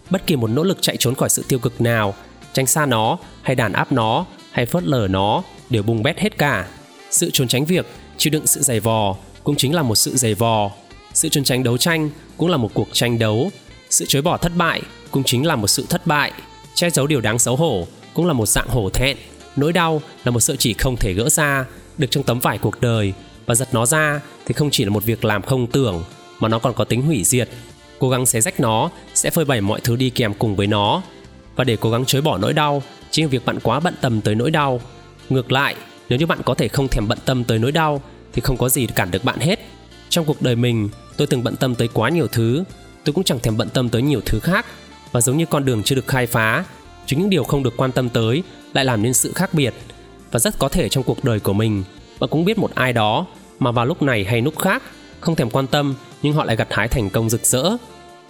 [0.09, 2.13] Bất kỳ một nỗ lực chạy trốn khỏi sự tiêu cực nào,
[2.53, 6.37] tránh xa nó hay đàn áp nó hay phớt lờ nó đều bung bét hết
[6.37, 6.67] cả.
[7.11, 7.85] Sự trốn tránh việc
[8.19, 10.71] chịu đựng sự dày vò cũng chính là một sự dày vò.
[11.13, 13.51] Sự trốn tránh đấu tranh cũng là một cuộc tranh đấu.
[13.89, 16.31] Sự chối bỏ thất bại cũng chính là một sự thất bại.
[16.73, 19.17] Che giấu điều đáng xấu hổ cũng là một dạng hổ thẹn.
[19.55, 21.65] Nỗi đau là một sợi chỉ không thể gỡ ra,
[21.97, 23.13] được trong tấm vải cuộc đời.
[23.45, 26.03] Và giật nó ra thì không chỉ là một việc làm không tưởng,
[26.39, 27.49] mà nó còn có tính hủy diệt.
[27.99, 31.01] Cố gắng xé rách nó sẽ phơi bày mọi thứ đi kèm cùng với nó.
[31.55, 34.21] Và để cố gắng chối bỏ nỗi đau, chính là việc bạn quá bận tâm
[34.21, 34.81] tới nỗi đau.
[35.29, 35.75] Ngược lại,
[36.09, 38.01] nếu như bạn có thể không thèm bận tâm tới nỗi đau
[38.33, 39.59] thì không có gì cản được bạn hết.
[40.09, 42.63] Trong cuộc đời mình, tôi từng bận tâm tới quá nhiều thứ.
[43.03, 44.65] Tôi cũng chẳng thèm bận tâm tới nhiều thứ khác.
[45.11, 46.65] Và giống như con đường chưa được khai phá,
[47.05, 49.73] chính những điều không được quan tâm tới lại làm nên sự khác biệt.
[50.31, 51.83] Và rất có thể trong cuộc đời của mình,
[52.19, 53.25] bạn cũng biết một ai đó
[53.59, 54.83] mà vào lúc này hay lúc khác
[55.19, 57.63] không thèm quan tâm nhưng họ lại gặt hái thành công rực rỡ.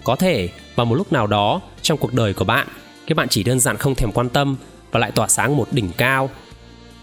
[0.04, 2.68] Có thể vào một lúc nào đó trong cuộc đời của bạn
[3.10, 4.56] các bạn chỉ đơn giản không thèm quan tâm
[4.90, 6.30] và lại tỏa sáng một đỉnh cao.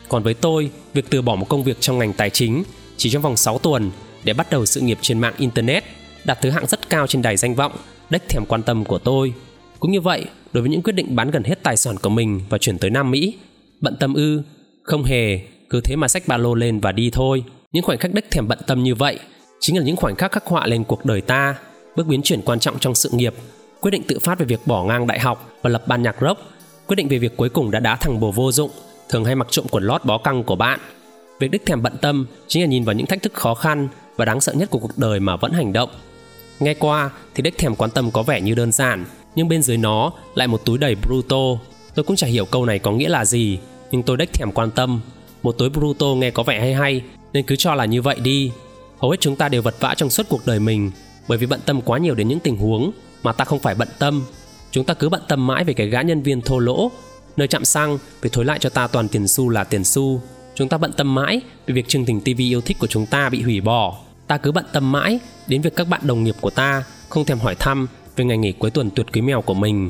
[0.10, 2.64] Còn với tôi, việc từ bỏ một công việc trong ngành tài chính
[2.98, 3.92] chỉ trong vòng 6 tuần
[4.24, 5.84] để bắt đầu sự nghiệp trên mạng internet
[6.26, 7.72] đạt thứ hạng rất cao trên đài danh vọng,
[8.10, 9.34] đếch thèm quan tâm của tôi.
[9.80, 12.42] Cũng như vậy, đối với những quyết định bán gần hết tài sản của mình
[12.50, 13.38] và chuyển tới Nam Mỹ,
[13.82, 14.42] bận tâm ư,
[14.84, 17.44] không hề, cứ thế mà xách ba lô lên và đi thôi.
[17.72, 19.20] Những khoảnh khắc đếch thèm bận tâm như vậy
[19.60, 21.56] chính là những khoảnh khắc khắc họa lên cuộc đời ta,
[21.96, 23.34] bước biến chuyển quan trọng trong sự nghiệp,
[23.82, 26.42] quyết định tự phát về việc bỏ ngang đại học và lập ban nhạc rock,
[26.88, 28.72] quyết định về việc cuối cùng đã đá thằng bồ vô dụng,
[29.10, 30.80] thường hay mặc trộm quần lót bó căng của bạn
[31.39, 34.26] việc đích thèm bận tâm chính là nhìn vào những thách thức khó khăn và
[34.26, 35.89] đáng sợ nhất của cuộc đời mà vẫn hành động.
[36.60, 39.78] Nghe qua thì đích thèm quan tâm có vẻ như đơn giản, nhưng bên dưới
[39.78, 41.62] nó lại một túi đầy bruto.
[41.95, 43.60] Tôi cũng chả hiểu câu này có nghĩa là gì,
[43.91, 45.02] nhưng tôi đích thèm quan tâm.
[45.43, 47.02] Một túi bruto nghe có vẻ hay hay,
[47.34, 48.52] nên cứ cho là như vậy đi.
[49.00, 50.91] Hầu hết chúng ta đều vật vã trong suốt cuộc đời mình,
[51.28, 52.91] bởi vì bận tâm quá nhiều đến những tình huống
[53.23, 54.26] mà ta không phải bận tâm.
[54.71, 56.91] Chúng ta cứ bận tâm mãi về cái gã nhân viên thô lỗ,
[57.38, 60.21] nơi chạm xăng vì thối lại cho ta toàn tiền xu là tiền xu
[60.58, 63.30] chúng ta bận tâm mãi về việc chương trình tv yêu thích của chúng ta
[63.30, 63.98] bị hủy bỏ.
[64.28, 67.39] Ta cứ bận tâm mãi đến việc các bạn đồng nghiệp của ta không thèm
[67.39, 69.89] hỏi thăm về ngày nghỉ cuối tuần tuyệt quý mèo của mình.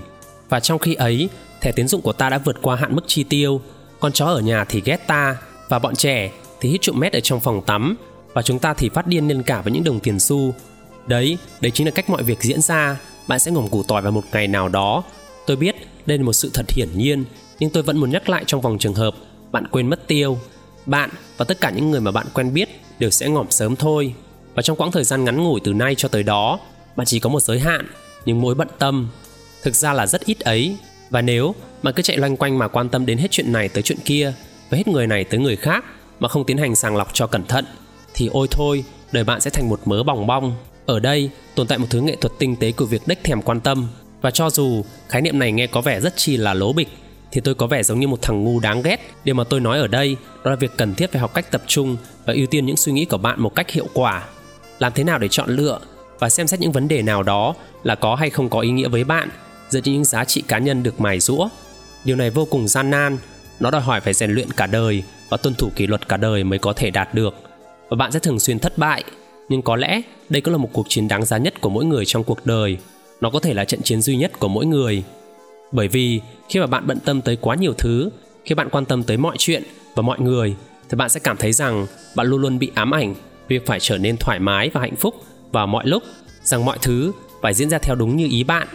[0.50, 1.30] Và trong khi ấy,
[1.62, 3.62] thẻ tiến dụng của ta đã vượt qua hạn mức chi tiêu.
[4.00, 5.38] Con chó ở nhà thì ghét ta,
[5.70, 7.98] và bọn trẻ thì hít trụm mét ở trong phòng tắm,
[8.34, 10.54] và chúng ta thì phát điên lên cả với những đồng tiền xu.
[11.08, 13.00] Đấy đấy chính là cách mọi việc diễn ra.
[13.28, 15.04] Bạn sẽ ngổm củ tỏi vào một ngày nào đó.
[15.46, 15.76] Tôi biết
[16.06, 17.24] đây là một sự thật hiển nhiên,
[17.60, 19.16] nhưng tôi vẫn muốn nhắc lại trong vòng trường hợp
[19.52, 20.38] bạn quên mất tiêu
[20.88, 22.70] bạn và tất cả những người mà bạn quen biết
[23.00, 24.14] đều sẽ ngỏm sớm thôi.
[24.54, 26.60] Và trong quãng thời gian ngắn ngủi từ nay cho tới đó,
[26.96, 27.88] bạn chỉ có một giới hạn
[28.26, 29.10] nhưng mối bận tâm.
[29.64, 30.78] Thực ra là rất ít ấy.
[31.10, 33.84] Và nếu bạn cứ chạy loanh quanh mà quan tâm đến hết chuyện này tới
[33.84, 34.34] chuyện kia
[34.70, 35.86] và hết người này tới người khác
[36.20, 37.66] mà không tiến hành sàng lọc cho cẩn thận,
[38.14, 40.56] thì ôi thôi, đời bạn sẽ thành một mớ bòng bong.
[40.86, 43.60] Ở đây, tồn tại một thứ nghệ thuật tinh tế của việc đếch thèm quan
[43.60, 43.88] tâm.
[44.22, 46.88] Và cho dù khái niệm này nghe có vẻ rất chi là lố bịch
[47.38, 48.98] thì tôi có vẻ giống như một thằng ngu đáng ghét.
[49.24, 51.62] Điều mà tôi nói ở đây đó là việc cần thiết phải học cách tập
[51.68, 54.24] trung và ưu tiên những suy nghĩ của bạn một cách hiệu quả.
[54.80, 55.80] Làm thế nào để chọn lựa
[56.20, 58.88] và xem xét những vấn đề nào đó là có hay không có ý nghĩa
[58.88, 59.30] với bạn
[59.70, 61.50] dựa trên những giá trị cá nhân được mài rũa.
[62.04, 63.18] Điều này vô cùng gian nan,
[63.60, 66.44] nó đòi hỏi phải rèn luyện cả đời và tuân thủ kỷ luật cả đời
[66.44, 67.36] mới có thể đạt được.
[67.90, 69.04] Và bạn sẽ thường xuyên thất bại,
[69.50, 72.06] nhưng có lẽ đây cũng là một cuộc chiến đáng giá nhất của mỗi người
[72.06, 72.78] trong cuộc đời.
[73.22, 75.04] Nó có thể là trận chiến duy nhất của mỗi người.
[75.72, 78.10] Bởi vì khi mà bạn bận tâm tới quá nhiều thứ,
[78.46, 79.64] khi bạn quan tâm tới mọi chuyện
[79.96, 80.56] và mọi người
[80.90, 83.16] thì bạn sẽ cảm thấy rằng bạn luôn luôn bị ám ảnh
[83.48, 85.16] việc phải trở nên thoải mái và hạnh phúc
[85.52, 86.04] vào mọi lúc,
[86.44, 88.68] rằng mọi thứ phải diễn ra theo đúng như ý bạn.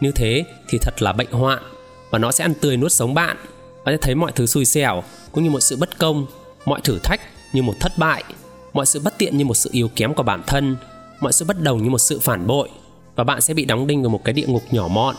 [0.00, 1.62] Như thế thì thật là bệnh hoạn
[2.10, 3.36] và nó sẽ ăn tươi nuốt sống bạn.
[3.84, 6.26] Bạn sẽ thấy mọi thứ xui xẻo cũng như một sự bất công,
[6.64, 7.20] mọi thử thách
[7.52, 8.24] như một thất bại,
[8.72, 10.76] mọi sự bất tiện như một sự yếu kém của bản thân,
[11.20, 12.68] mọi sự bất đồng như một sự phản bội
[13.16, 15.16] và bạn sẽ bị đóng đinh vào một cái địa ngục nhỏ mọn,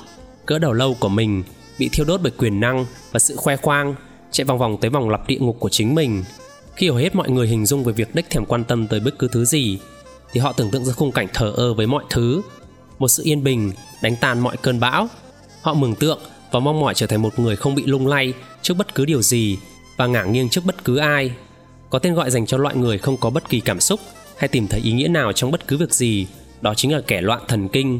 [0.50, 1.44] cỡ đầu lâu của mình,
[1.80, 3.96] bị thiêu đốt bởi quyền năng và sự khoe khoang,
[4.32, 6.24] chạy vòng vòng tới vòng lặp địa ngục của chính mình.
[6.76, 9.20] Khi hầu hết mọi người hình dung về việc đích thèm quan tâm tới bất
[9.20, 9.80] cứ thứ gì,
[10.32, 12.42] thì họ tưởng tượng ra khung cảnh thờ ơ với mọi thứ,
[13.00, 15.08] một sự yên bình đánh tan mọi cơn bão.
[15.62, 16.20] Họ mừng tượng
[16.52, 19.22] và mong mỏi trở thành một người không bị lung lay trước bất cứ điều
[19.22, 19.58] gì
[19.98, 21.32] và ngả nghiêng trước bất cứ ai.
[21.90, 24.00] Có tên gọi dành cho loại người không có bất kỳ cảm xúc
[24.38, 26.28] hay tìm thấy ý nghĩa nào trong bất cứ việc gì,
[26.62, 28.00] đó chính là kẻ loạn thần kinh.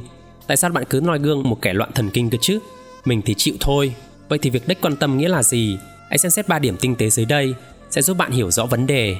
[0.50, 2.60] Tại sao bạn cứ noi gương một kẻ loạn thần kinh cơ chứ?
[3.06, 3.94] Mình thì chịu thôi.
[4.30, 5.78] Vậy thì việc đích quan tâm nghĩa là gì?
[6.10, 7.54] Hãy xem xét 3 điểm tinh tế dưới đây
[7.90, 9.18] sẽ giúp bạn hiểu rõ vấn đề.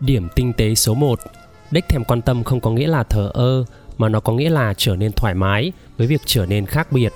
[0.00, 1.20] Điểm tinh tế số 1
[1.70, 3.64] Đích thèm quan tâm không có nghĩa là thờ ơ
[3.98, 7.12] mà nó có nghĩa là trở nên thoải mái với việc trở nên khác biệt.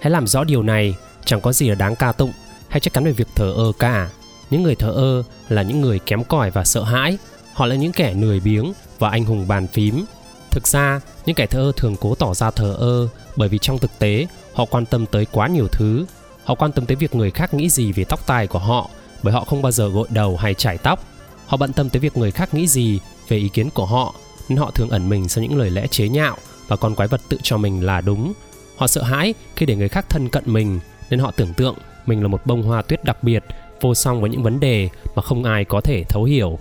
[0.00, 2.32] Hãy làm rõ điều này, chẳng có gì là đáng ca tụng
[2.68, 4.10] hay chắc chắn về việc thờ ơ cả.
[4.50, 7.18] Những người thờ ơ là những người kém cỏi và sợ hãi,
[7.52, 10.04] họ là những kẻ lười biếng và anh hùng bàn phím.
[10.50, 13.78] Thực ra, những kẻ thờ ơ thường cố tỏ ra thờ ơ bởi vì trong
[13.78, 16.06] thực tế họ quan tâm tới quá nhiều thứ.
[16.44, 18.88] Họ quan tâm tới việc người khác nghĩ gì về tóc tai của họ
[19.22, 21.04] bởi họ không bao giờ gội đầu hay chải tóc.
[21.46, 24.14] Họ bận tâm tới việc người khác nghĩ gì về ý kiến của họ
[24.48, 26.36] nên họ thường ẩn mình sau những lời lẽ chế nhạo
[26.68, 28.32] và con quái vật tự cho mình là đúng.
[28.76, 31.74] Họ sợ hãi khi để người khác thân cận mình nên họ tưởng tượng
[32.06, 33.44] mình là một bông hoa tuyết đặc biệt,
[33.80, 36.58] vô song với những vấn đề mà không ai có thể thấu hiểu.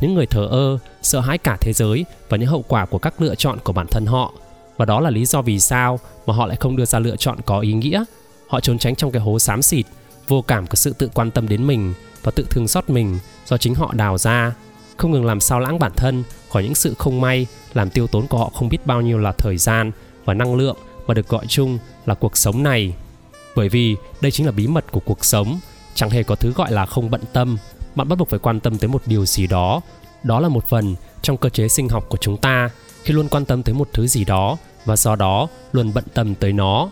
[0.00, 3.20] Những người thờ ơ, sợ hãi cả thế giới và những hậu quả của các
[3.20, 4.32] lựa chọn của bản thân họ.
[4.76, 7.38] Và đó là lý do vì sao mà họ lại không đưa ra lựa chọn
[7.46, 8.04] có ý nghĩa.
[8.48, 9.86] Họ trốn tránh trong cái hố xám xịt,
[10.28, 13.56] vô cảm của sự tự quan tâm đến mình và tự thương xót mình do
[13.56, 14.54] chính họ đào ra
[14.96, 18.26] không ngừng làm sao lãng bản thân khỏi những sự không may làm tiêu tốn
[18.26, 19.92] của họ không biết bao nhiêu là thời gian
[20.24, 22.94] và năng lượng mà được gọi chung là cuộc sống này
[23.56, 25.60] bởi vì đây chính là bí mật của cuộc sống
[25.94, 27.56] chẳng hề có thứ gọi là không bận tâm
[27.94, 29.80] bạn bắt buộc phải quan tâm tới một điều gì đó
[30.22, 32.70] đó là một phần trong cơ chế sinh học của chúng ta
[33.02, 36.34] khi luôn quan tâm tới một thứ gì đó và do đó luôn bận tâm
[36.34, 36.88] tới nó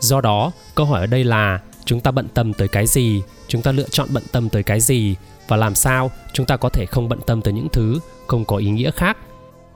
[0.00, 3.62] do đó câu hỏi ở đây là chúng ta bận tâm tới cái gì chúng
[3.62, 5.16] ta lựa chọn bận tâm tới cái gì
[5.48, 8.56] và làm sao chúng ta có thể không bận tâm tới những thứ không có
[8.56, 9.16] ý nghĩa khác.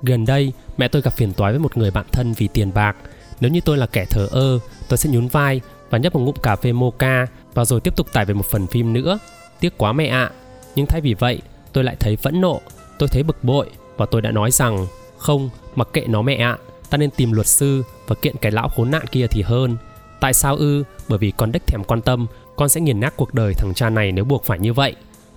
[0.02, 2.96] Gần đây, mẹ tôi gặp phiền toái với một người bạn thân vì tiền bạc.
[3.40, 4.58] Nếu như tôi là kẻ thờ ơ,
[4.88, 5.60] tôi sẽ nhún vai
[5.90, 8.66] và nhấp một ngụm cà phê mocha và rồi tiếp tục tải về một phần
[8.66, 9.18] phim nữa.
[9.60, 10.30] Tiếc quá mẹ ạ.
[10.32, 10.45] À.
[10.76, 11.40] Nhưng thay vì vậy,
[11.72, 12.60] tôi lại thấy phẫn nộ,
[12.98, 14.86] tôi thấy bực bội và tôi đã nói rằng
[15.18, 16.56] không, mặc kệ nó mẹ ạ,
[16.90, 19.76] ta nên tìm luật sư và kiện cái lão khốn nạn kia thì hơn.
[20.20, 20.84] Tại sao ư?
[21.08, 23.90] Bởi vì con đếch thèm quan tâm, con sẽ nghiền nát cuộc đời thằng cha
[23.90, 24.94] này nếu buộc phải như vậy.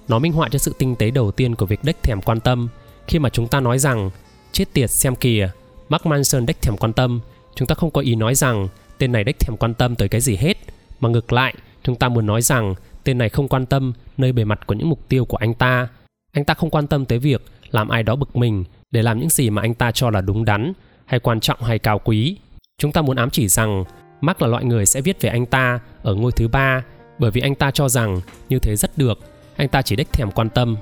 [0.08, 2.69] Nó minh họa cho sự tinh tế đầu tiên của việc đếch thèm quan tâm
[3.08, 4.10] khi mà chúng ta nói rằng
[4.52, 5.49] chết tiệt xem kìa,
[5.89, 7.19] Mark Manson đếch thèm quan tâm,
[7.56, 10.21] chúng ta không có ý nói rằng tên này đếch thèm quan tâm tới cái
[10.21, 10.58] gì hết,
[10.99, 12.73] mà ngược lại, chúng ta muốn nói rằng
[13.10, 15.88] tên này không quan tâm nơi bề mặt của những mục tiêu của anh ta.
[16.32, 17.41] Anh ta không quan tâm tới việc
[17.72, 20.45] làm ai đó bực mình để làm những gì mà anh ta cho là đúng
[20.45, 20.74] đắn,
[21.06, 22.38] hay quan trọng hay cao quý.
[22.78, 23.84] Chúng ta muốn ám chỉ rằng
[24.22, 26.84] Mark là loại người sẽ viết về anh ta ở ngôi thứ ba
[27.19, 29.19] bởi vì anh ta cho rằng như thế rất được
[29.56, 30.78] anh ta chỉ đích thèm quan tâm.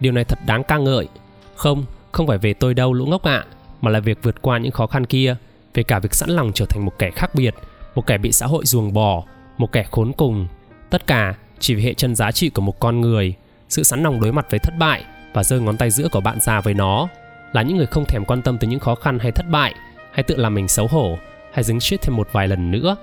[0.00, 1.08] Điều này thật đáng ca ngợi.
[1.54, 3.46] Không, không phải về tôi đâu lũ ngốc ạ, à,
[3.80, 5.36] mà là việc vượt qua những khó khăn kia,
[5.74, 7.54] về cả việc sẵn lòng trở thành một kẻ khác biệt,
[7.94, 9.22] một kẻ bị xã hội ruồng bỏ,
[9.58, 10.46] một kẻ khốn cùng.
[10.90, 13.34] Tất cả chỉ vì hệ chân giá trị của một con người,
[13.68, 16.40] sự sẵn lòng đối mặt với thất bại và giơ ngón tay giữa của bạn
[16.40, 17.08] ra với nó.
[17.52, 19.74] Là những người không thèm quan tâm tới những khó khăn hay thất bại,
[20.12, 21.18] hay tự làm mình xấu hổ,
[21.52, 22.96] hay dính shit thêm một vài lần nữa.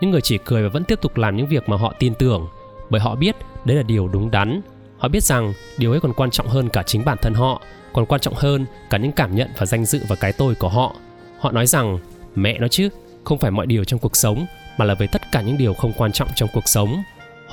[0.00, 2.48] Những người chỉ cười và vẫn tiếp tục làm những việc mà họ tin tưởng,
[2.90, 4.60] bởi họ biết đấy là điều đúng đắn
[4.98, 7.62] họ biết rằng điều ấy còn quan trọng hơn cả chính bản thân họ
[7.92, 10.68] còn quan trọng hơn cả những cảm nhận và danh dự và cái tôi của
[10.68, 10.94] họ
[11.38, 11.98] họ nói rằng
[12.34, 12.88] mẹ nó chứ
[13.24, 14.46] không phải mọi điều trong cuộc sống
[14.78, 17.02] mà là về tất cả những điều không quan trọng trong cuộc sống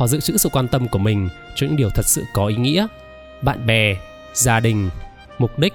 [0.01, 2.55] họ giữ trữ sự quan tâm của mình cho những điều thật sự có ý
[2.55, 2.87] nghĩa.
[3.41, 3.95] Bạn bè,
[4.33, 4.89] gia đình,
[5.37, 5.73] mục đích,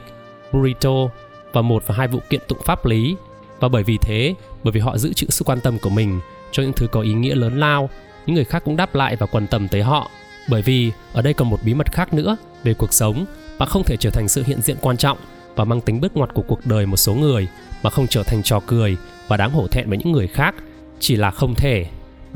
[0.53, 1.09] burrito
[1.53, 3.17] và một và hai vụ kiện tụng pháp lý.
[3.61, 4.35] Và bởi vì thế,
[4.65, 6.21] bởi vì họ giữ trữ sự quan tâm của mình
[6.53, 7.91] cho những thứ có ý nghĩa lớn lao,
[8.27, 10.11] những người khác cũng đáp lại và quan tâm tới họ.
[10.49, 13.27] Bởi vì ở đây còn một bí mật khác nữa về cuộc sống
[13.59, 15.19] bạn không thể trở thành sự hiện diện quan trọng
[15.57, 17.49] và mang tính bước ngoặt của cuộc đời một số người
[17.83, 18.97] mà không trở thành trò cười
[19.29, 20.55] và đáng hổ thẹn với những người khác.
[21.01, 21.87] Chỉ là không thể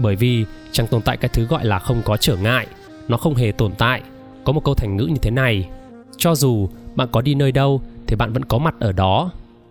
[0.03, 2.67] bởi vì chẳng tồn tại cái thứ gọi là không có trở ngại,
[3.09, 4.03] nó không hề tồn tại.
[4.45, 5.69] Có một câu thành ngữ như thế này,
[6.17, 9.31] cho dù bạn có đi nơi đâu thì bạn vẫn có mặt ở đó.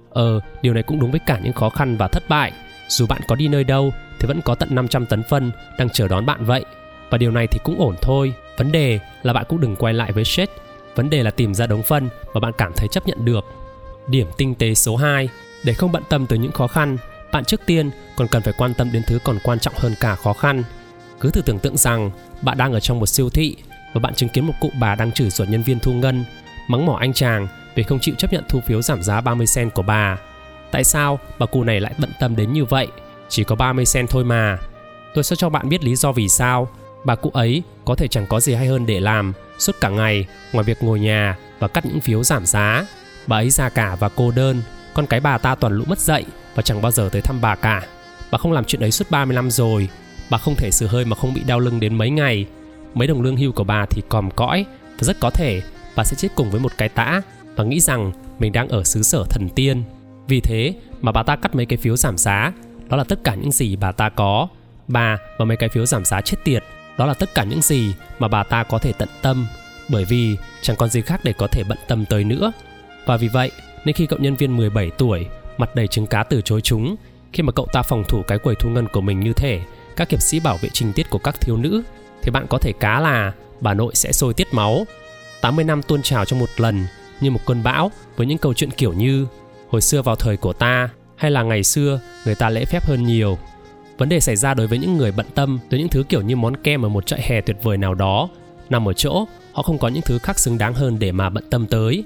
[0.09, 2.51] Ờ điều này cũng đúng với cả những khó khăn và thất bại.
[2.87, 6.07] Dù bạn có đi nơi đâu thì vẫn có tận 500 tấn phân đang chờ
[6.07, 6.65] đón bạn vậy.
[7.09, 8.33] Và điều này thì cũng ổn thôi.
[8.57, 10.49] Vấn đề là bạn cũng đừng quay lại với shit
[10.99, 13.45] vấn đề là tìm ra đống phân mà bạn cảm thấy chấp nhận được.
[14.07, 15.29] Điểm tinh tế số 2
[15.63, 16.97] để không bận tâm tới những khó khăn
[17.31, 20.15] bạn trước tiên còn cần phải quan tâm đến thứ còn quan trọng hơn cả
[20.15, 20.63] khó khăn
[21.19, 22.11] cứ thử tưởng tượng rằng
[22.41, 23.55] bạn đang ở trong một siêu thị
[23.93, 26.25] và bạn chứng kiến một cụ bà đang chửi rủa nhân viên thu ngân
[26.67, 29.73] mắng mỏ anh chàng vì không chịu chấp nhận thu phiếu giảm giá 30 cent
[29.73, 30.17] của bà.
[30.71, 32.87] Tại sao bà cụ này lại bận tâm đến như vậy?
[33.29, 34.57] Chỉ có 30 cent thôi mà.
[35.13, 36.69] Tôi sẽ cho bạn biết lý do vì sao.
[37.03, 40.25] Bà cụ ấy có thể chẳng có gì hay hơn để làm suốt cả ngày
[40.53, 42.85] ngoài việc ngồi nhà và cắt những phiếu giảm giá.
[43.27, 44.61] Bà ấy già cả và cô đơn,
[44.93, 46.25] con cái bà ta toàn lũ mất dậy
[46.55, 47.81] và chẳng bao giờ tới thăm bà cả.
[48.31, 49.89] Bà không làm chuyện ấy suốt 30 năm rồi.
[50.29, 52.45] Bà không thể sửa hơi mà không bị đau lưng đến mấy ngày.
[52.93, 54.65] Mấy đồng lương hưu của bà thì còm cõi
[54.99, 55.61] và rất có thể
[55.95, 57.21] bà sẽ chết cùng với một cái tã
[57.55, 59.83] và nghĩ rằng mình đang ở xứ sở thần tiên.
[60.27, 62.53] Vì thế mà bà ta cắt mấy cái phiếu giảm giá,
[62.89, 64.47] đó là tất cả những gì bà ta có.
[64.87, 66.63] Bà và mấy cái phiếu giảm giá chết tiệt,
[66.97, 69.47] đó là tất cả những gì mà bà ta có thể tận tâm,
[69.89, 72.51] bởi vì chẳng còn gì khác để có thể bận tâm tới nữa.
[73.05, 73.51] Và vì vậy,
[73.85, 75.25] nên khi cậu nhân viên 17 tuổi,
[75.57, 76.95] mặt đầy trứng cá từ chối chúng,
[77.33, 79.61] khi mà cậu ta phòng thủ cái quầy thu ngân của mình như thể
[79.95, 81.81] các hiệp sĩ bảo vệ trình tiết của các thiếu nữ,
[82.21, 84.85] thì bạn có thể cá là bà nội sẽ sôi tiết máu.
[85.41, 86.85] 80 năm tuôn trào trong một lần
[87.21, 89.27] như một cơn bão với những câu chuyện kiểu như
[89.69, 93.03] hồi xưa vào thời của ta hay là ngày xưa người ta lễ phép hơn
[93.03, 93.37] nhiều.
[93.97, 96.35] Vấn đề xảy ra đối với những người bận tâm tới những thứ kiểu như
[96.35, 98.29] món kem ở một trại hè tuyệt vời nào đó
[98.69, 101.43] nằm ở chỗ họ không có những thứ khác xứng đáng hơn để mà bận
[101.49, 102.03] tâm tới.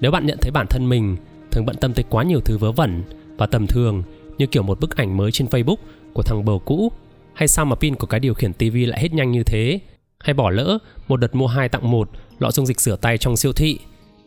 [0.00, 1.16] Nếu bạn nhận thấy bản thân mình
[1.50, 3.02] thường bận tâm tới quá nhiều thứ vớ vẩn
[3.36, 4.02] và tầm thường,
[4.38, 5.76] như kiểu một bức ảnh mới trên Facebook
[6.12, 6.92] của thằng bầu cũ,
[7.34, 9.80] hay sao mà pin của cái điều khiển TV lại hết nhanh như thế?
[10.18, 13.36] Hay bỏ lỡ một đợt mua hai tặng một, lọ dung dịch rửa tay trong
[13.36, 13.78] siêu thị,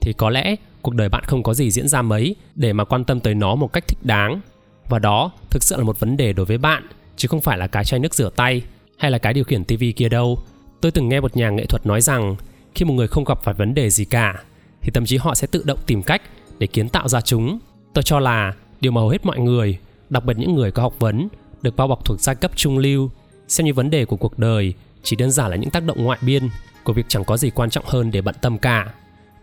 [0.01, 3.03] thì có lẽ cuộc đời bạn không có gì diễn ra mấy để mà quan
[3.03, 4.41] tâm tới nó một cách thích đáng.
[4.89, 6.83] Và đó thực sự là một vấn đề đối với bạn,
[7.15, 8.61] chứ không phải là cái chai nước rửa tay
[8.97, 10.39] hay là cái điều khiển tivi kia đâu.
[10.81, 12.35] Tôi từng nghe một nhà nghệ thuật nói rằng,
[12.75, 14.43] khi một người không gặp phải vấn đề gì cả
[14.83, 16.21] thì thậm chí họ sẽ tự động tìm cách
[16.59, 17.59] để kiến tạo ra chúng.
[17.93, 19.77] Tôi cho là điều mà hầu hết mọi người,
[20.09, 21.27] đặc biệt những người có học vấn,
[21.61, 23.11] được bao bọc thuộc giai cấp trung lưu,
[23.47, 26.19] xem như vấn đề của cuộc đời chỉ đơn giản là những tác động ngoại
[26.21, 26.49] biên
[26.83, 28.93] của việc chẳng có gì quan trọng hơn để bận tâm cả.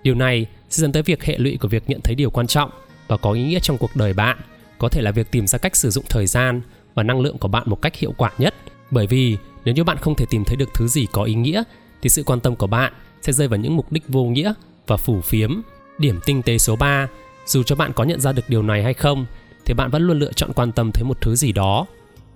[0.02, 2.70] Điều này sẽ dẫn tới việc hệ lụy của việc nhận thấy điều quan trọng
[3.08, 4.38] và có ý nghĩa trong cuộc đời bạn.
[4.78, 6.62] Có thể là việc tìm ra cách sử dụng thời gian
[6.94, 8.54] và năng lượng của bạn một cách hiệu quả nhất.
[8.90, 11.62] Bởi vì nếu như bạn không thể tìm thấy được thứ gì có ý nghĩa,
[12.02, 14.52] thì sự quan tâm của bạn sẽ rơi vào những mục đích vô nghĩa
[14.90, 15.60] và phủ phiếm.
[15.98, 17.08] Điểm tinh tế số 3,
[17.46, 19.26] dù cho bạn có nhận ra được điều này hay không
[19.64, 21.86] thì bạn vẫn luôn lựa chọn quan tâm tới một thứ gì đó.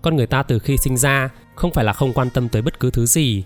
[0.02, 2.80] Con người ta từ khi sinh ra không phải là không quan tâm tới bất
[2.80, 3.44] cứ thứ gì.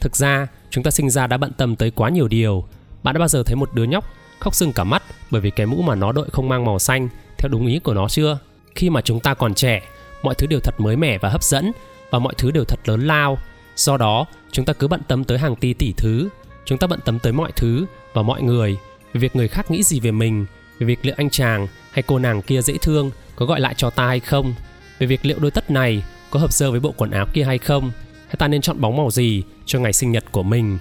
[0.00, 2.64] Thực ra, chúng ta sinh ra đã bận tâm tới quá nhiều điều
[3.02, 4.04] bạn đã bao giờ thấy một đứa nhóc
[4.38, 7.08] khóc sưng cả mắt bởi vì cái mũ mà nó đội không mang màu xanh
[7.38, 8.38] theo đúng ý của nó chưa?
[8.74, 9.82] Khi mà chúng ta còn trẻ,
[10.22, 11.72] mọi thứ đều thật mới mẻ và hấp dẫn
[12.10, 13.38] và mọi thứ đều thật lớn lao.
[13.76, 16.28] Do đó, chúng ta cứ bận tâm tới hàng tỷ tỷ thứ.
[16.64, 18.76] Chúng ta bận tâm tới mọi thứ và mọi người
[19.12, 20.46] về việc người khác nghĩ gì về mình,
[20.78, 23.90] về việc liệu anh chàng hay cô nàng kia dễ thương có gọi lại cho
[23.90, 24.54] ta hay không,
[24.98, 27.58] về việc liệu đôi tất này có hợp dơ với bộ quần áo kia hay
[27.58, 27.90] không,
[28.26, 30.78] hay ta nên chọn bóng màu gì cho ngày sinh nhật của mình.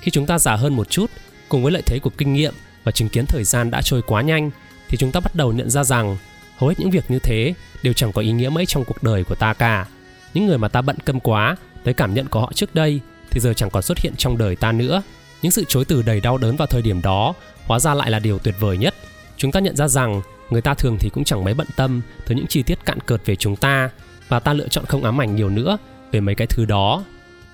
[0.00, 1.10] Khi chúng ta già hơn một chút
[1.48, 4.22] cùng với lợi thế của kinh nghiệm và chứng kiến thời gian đã trôi quá
[4.22, 4.50] nhanh
[4.88, 6.16] thì chúng ta bắt đầu nhận ra rằng
[6.56, 9.24] hầu hết những việc như thế đều chẳng có ý nghĩa mấy trong cuộc đời
[9.24, 9.86] của ta cả
[10.34, 13.00] những người mà ta bận câm quá tới cảm nhận của họ trước đây
[13.30, 15.02] thì giờ chẳng còn xuất hiện trong đời ta nữa
[15.42, 17.34] những sự chối từ đầy đau đớn vào thời điểm đó
[17.66, 18.94] hóa ra lại là điều tuyệt vời nhất.
[19.36, 22.36] Chúng ta nhận ra rằng người ta thường thì cũng chẳng mấy bận tâm tới
[22.36, 23.90] những chi tiết cạn cợt về chúng ta
[24.28, 25.78] và ta lựa chọn không ám ảnh nhiều nữa
[26.12, 27.04] về mấy cái thứ đó.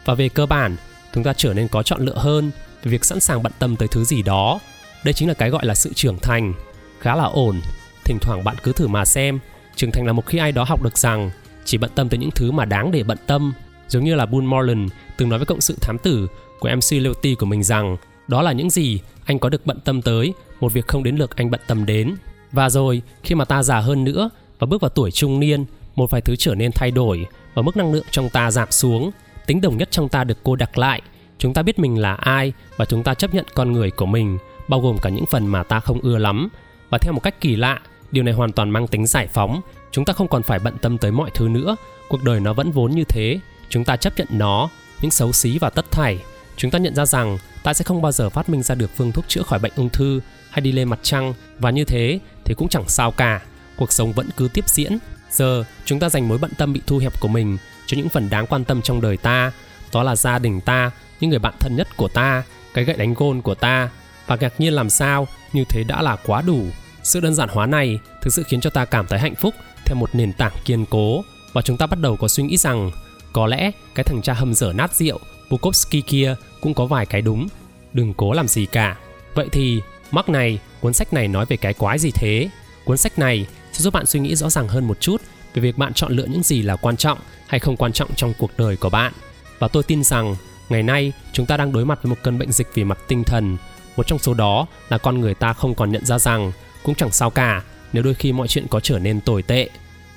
[0.05, 0.77] Và về cơ bản,
[1.15, 2.51] chúng ta trở nên có chọn lựa hơn
[2.83, 4.61] về việc sẵn sàng bận tâm tới thứ gì đó.
[5.05, 6.55] Đây chính là cái gọi là sự trưởng thành.
[7.01, 7.61] Khá là ổn.
[8.05, 9.39] Thỉnh thoảng bạn cứ thử mà xem,
[9.77, 11.31] trưởng thành là một khi ai đó học được rằng
[11.65, 13.53] chỉ bận tâm tới những thứ mà đáng để bận tâm.
[13.89, 16.29] Giống như là Bull Morland từng nói với cộng sự thám tử
[16.63, 17.97] của MC Leoty của mình rằng,
[18.29, 21.37] đó là những gì anh có được bận tâm tới, một việc không đến lượt
[21.37, 22.15] anh bận tâm đến.
[22.53, 25.65] Và rồi, khi mà ta già hơn nữa và bước vào tuổi trung niên,
[25.97, 29.11] một vài thứ trở nên thay đổi và mức năng lượng trong ta giảm xuống.
[29.47, 31.03] Tính đồng nhất trong ta được cô đặc lại.
[31.39, 34.39] Chúng ta biết mình là ai và chúng ta chấp nhận con người của mình,
[34.69, 36.49] bao gồm cả những phần mà ta không ưa lắm.
[36.91, 39.61] Và theo một cách kỳ lạ, điều này hoàn toàn mang tính giải phóng.
[39.91, 41.77] Chúng ta không còn phải bận tâm tới mọi thứ nữa.
[42.09, 43.41] Cuộc đời nó vẫn vốn như thế.
[43.69, 44.69] Chúng ta chấp nhận nó,
[45.01, 46.19] những xấu xí và tất thảy
[46.63, 49.13] chúng ta nhận ra rằng ta sẽ không bao giờ phát minh ra được phương
[49.13, 50.21] thuốc chữa khỏi bệnh ung thư
[50.51, 51.35] hay đi lên mặt trăng.
[51.59, 53.41] Và như thế thì cũng chẳng sao cả.
[53.77, 54.99] Cuộc sống vẫn cứ tiếp diễn.
[55.31, 58.31] Giờ, chúng ta dành mối bận tâm bị thu hẹp của mình cho những phần
[58.31, 59.53] đáng quan tâm trong đời ta.
[59.93, 62.43] Đó là gia đình ta, những người bạn thân nhất của ta,
[62.75, 63.91] cái gậy đánh gôn của ta.
[64.27, 66.67] Và ngạc nhiên làm sao, như thế đã là quá đủ.
[67.03, 69.97] Sự đơn giản hóa này thực sự khiến cho ta cảm thấy hạnh phúc theo
[69.97, 71.25] một nền tảng kiên cố.
[71.53, 72.91] Và chúng ta bắt đầu có suy nghĩ rằng,
[73.33, 75.19] có lẽ cái thằng cha hầm dở nát rượu
[75.53, 77.49] Bukowski kia cũng có vài cái đúng.
[77.93, 78.97] Đừng cố làm gì cả.
[79.35, 82.49] Vậy thì mắc này, cuốn sách này nói về cái quái gì thế?
[82.85, 85.23] Cuốn sách này sẽ giúp bạn suy nghĩ rõ ràng hơn một chút
[85.55, 88.33] về việc bạn chọn lựa những gì là quan trọng hay không quan trọng trong
[88.39, 89.13] cuộc đời của bạn.
[89.59, 90.37] Và tôi tin rằng,
[90.69, 93.25] ngày nay, chúng ta đang đối mặt với một cơn bệnh dịch về mặt tinh
[93.25, 93.57] thần.
[93.97, 97.13] Một trong số đó là con người ta không còn nhận ra rằng, cũng chẳng
[97.13, 97.63] sao cả,
[97.93, 99.69] nếu đôi khi mọi chuyện có trở nên tồi tệ.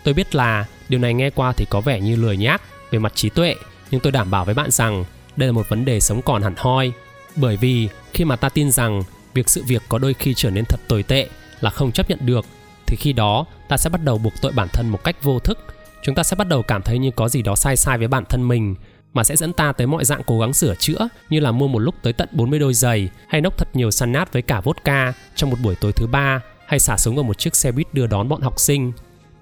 [0.04, 3.16] Tôi biết là, điều này nghe qua thì có vẻ như lười nhác về mặt
[3.16, 3.56] trí tuệ,
[3.92, 5.04] nhưng tôi đảm bảo với bạn rằng
[5.38, 6.92] đây là một vấn đề sống còn hẳn hoi,
[7.36, 9.02] bởi vì khi mà ta tin rằng
[9.34, 11.30] việc sự việc có đôi khi trở nên thật tồi tệ
[11.62, 12.46] là không chấp nhận được,
[12.88, 15.76] thì khi đó ta sẽ bắt đầu buộc tội bản thân một cách vô thức
[16.06, 18.24] chúng ta sẽ bắt đầu cảm thấy như có gì đó sai sai với bản
[18.30, 18.76] thân mình,
[19.14, 21.80] mà sẽ dẫn ta tới mọi dạng cố gắng sửa chữa, như là mua một
[21.80, 25.14] lúc tới tận 40 đôi giày, hay nốc thật nhiều săn nát với cả vodka
[25.36, 28.08] trong một buổi tối thứ ba, hay xả súng vào một chiếc xe buýt đưa
[28.08, 28.92] đón bọn học sinh.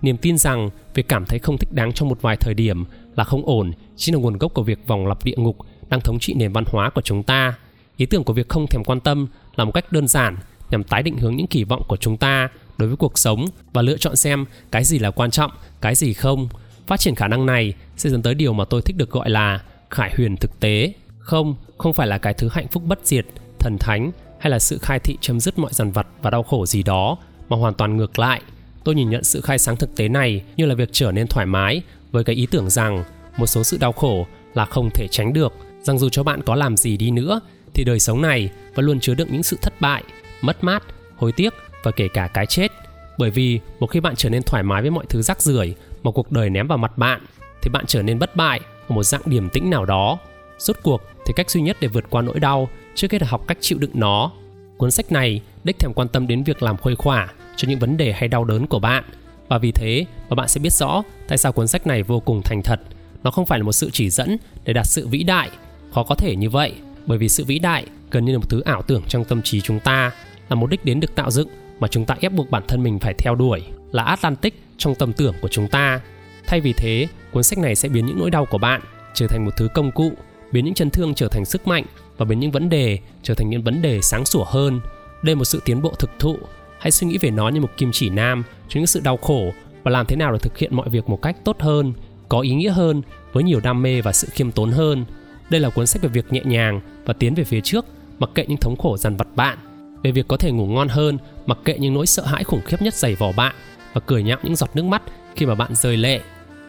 [0.02, 3.24] Niềm tin rằng việc cảm thấy không thích đáng trong một vài thời điểm là
[3.24, 5.58] không ổn, chính là nguồn gốc của việc vòng lặp địa ngục
[5.94, 7.54] đang thống trị nền văn hóa của chúng ta.
[7.98, 10.38] Ý tưởng của việc không thèm quan tâm là một cách đơn giản
[10.70, 13.82] nhằm tái định hướng những kỳ vọng của chúng ta đối với cuộc sống và
[13.82, 15.52] lựa chọn xem cái gì là quan trọng,
[15.82, 16.48] cái gì không.
[16.88, 19.62] Phát triển khả năng này sẽ dẫn tới điều mà tôi thích được gọi là
[19.90, 20.94] khải huyền thực tế.
[21.20, 23.26] Không, không phải là cái thứ hạnh phúc bất diệt,
[23.60, 26.66] thần thánh hay là sự khai thị chấm dứt mọi dằn vặt và đau khổ
[26.66, 27.18] gì đó,
[27.50, 28.42] mà hoàn toàn ngược lại.
[28.84, 31.46] Tôi nhìn nhận sự khai sáng thực tế này như là việc trở nên thoải
[31.46, 33.04] mái với cái ý tưởng rằng
[33.38, 35.54] một số sự đau khổ là không thể tránh được,
[35.84, 37.40] rằng dù cho bạn có làm gì đi nữa
[37.74, 40.04] thì đời sống này vẫn luôn chứa đựng những sự thất bại,
[40.42, 40.84] mất mát,
[41.16, 42.72] hối tiếc và kể cả cái chết.
[43.18, 46.12] Bởi vì một khi bạn trở nên thoải mái với mọi thứ rắc rưởi mà
[46.12, 47.22] cuộc đời ném vào mặt bạn
[47.62, 50.18] thì bạn trở nên bất bại ở một dạng điểm tĩnh nào đó.
[50.58, 53.48] Rốt cuộc thì cách duy nhất để vượt qua nỗi đau trước hết là học
[53.48, 54.32] cách chịu đựng nó.
[54.78, 57.98] Cuốn sách này đích thèm quan tâm đến việc làm khuây khỏa cho những vấn
[57.98, 59.04] đề hay đau đớn của bạn
[59.48, 62.42] và vì thế mà bạn sẽ biết rõ tại sao cuốn sách này vô cùng
[62.42, 62.80] thành thật.
[63.24, 65.50] Nó không phải là một sự chỉ dẫn để đạt sự vĩ đại,
[65.94, 66.74] khó có thể như vậy,
[67.06, 69.62] bởi vì sự vĩ đại gần như là một thứ ảo tưởng trong tâm trí
[69.62, 70.12] chúng ta,
[70.50, 71.48] là một đích đến được tạo dựng
[71.80, 75.14] mà chúng ta ép buộc bản thân mình phải theo đuổi, là Atlantic trong tâm
[75.14, 76.02] tưởng của chúng ta.
[76.48, 78.82] Thay vì thế, cuốn sách này sẽ biến những nỗi đau của bạn
[79.14, 80.12] trở thành một thứ công cụ,
[80.52, 81.84] biến những chấn thương trở thành sức mạnh
[82.18, 84.80] và biến những vấn đề trở thành những vấn đề sáng sủa hơn.
[85.24, 86.38] Đây là một sự tiến bộ thực thụ.
[86.80, 89.52] Hãy suy nghĩ về nó như một kim chỉ nam cho những sự đau khổ
[89.84, 91.94] và làm thế nào để thực hiện mọi việc một cách tốt hơn,
[92.30, 93.02] có ý nghĩa hơn,
[93.34, 95.06] với nhiều đam mê và sự khiêm tốn hơn.
[95.54, 97.86] Đây là cuốn sách về việc nhẹ nhàng và tiến về phía trước,
[98.20, 99.58] mặc kệ những thống khổ dằn vặt bạn,
[100.04, 102.82] về việc có thể ngủ ngon hơn, mặc kệ những nỗi sợ hãi khủng khiếp
[102.82, 103.56] nhất dày vò bạn
[103.94, 105.02] và cười nhạo những giọt nước mắt
[105.36, 106.22] khi mà bạn rơi lệ.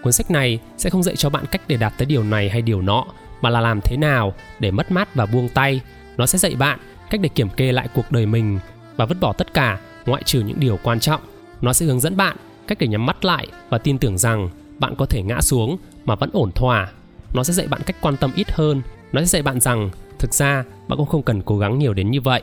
[0.02, 2.62] Cuốn sách này sẽ không dạy cho bạn cách để đạt tới điều này hay
[2.62, 3.04] điều nọ,
[3.40, 5.80] mà là làm thế nào để mất mát và buông tay.
[6.16, 6.78] Nó sẽ dạy bạn
[7.10, 8.58] cách để kiểm kê lại cuộc đời mình
[8.96, 11.20] và vứt bỏ tất cả ngoại trừ những điều quan trọng.
[11.60, 14.94] Nó sẽ hướng dẫn bạn cách để nhắm mắt lại và tin tưởng rằng bạn
[14.98, 16.92] có thể ngã xuống mà vẫn ổn thỏa.
[17.34, 18.82] Nó sẽ dạy bạn cách quan tâm ít hơn.
[19.12, 22.10] Nó sẽ dạy bạn rằng, thực ra, bạn cũng không cần cố gắng nhiều đến
[22.10, 22.42] như vậy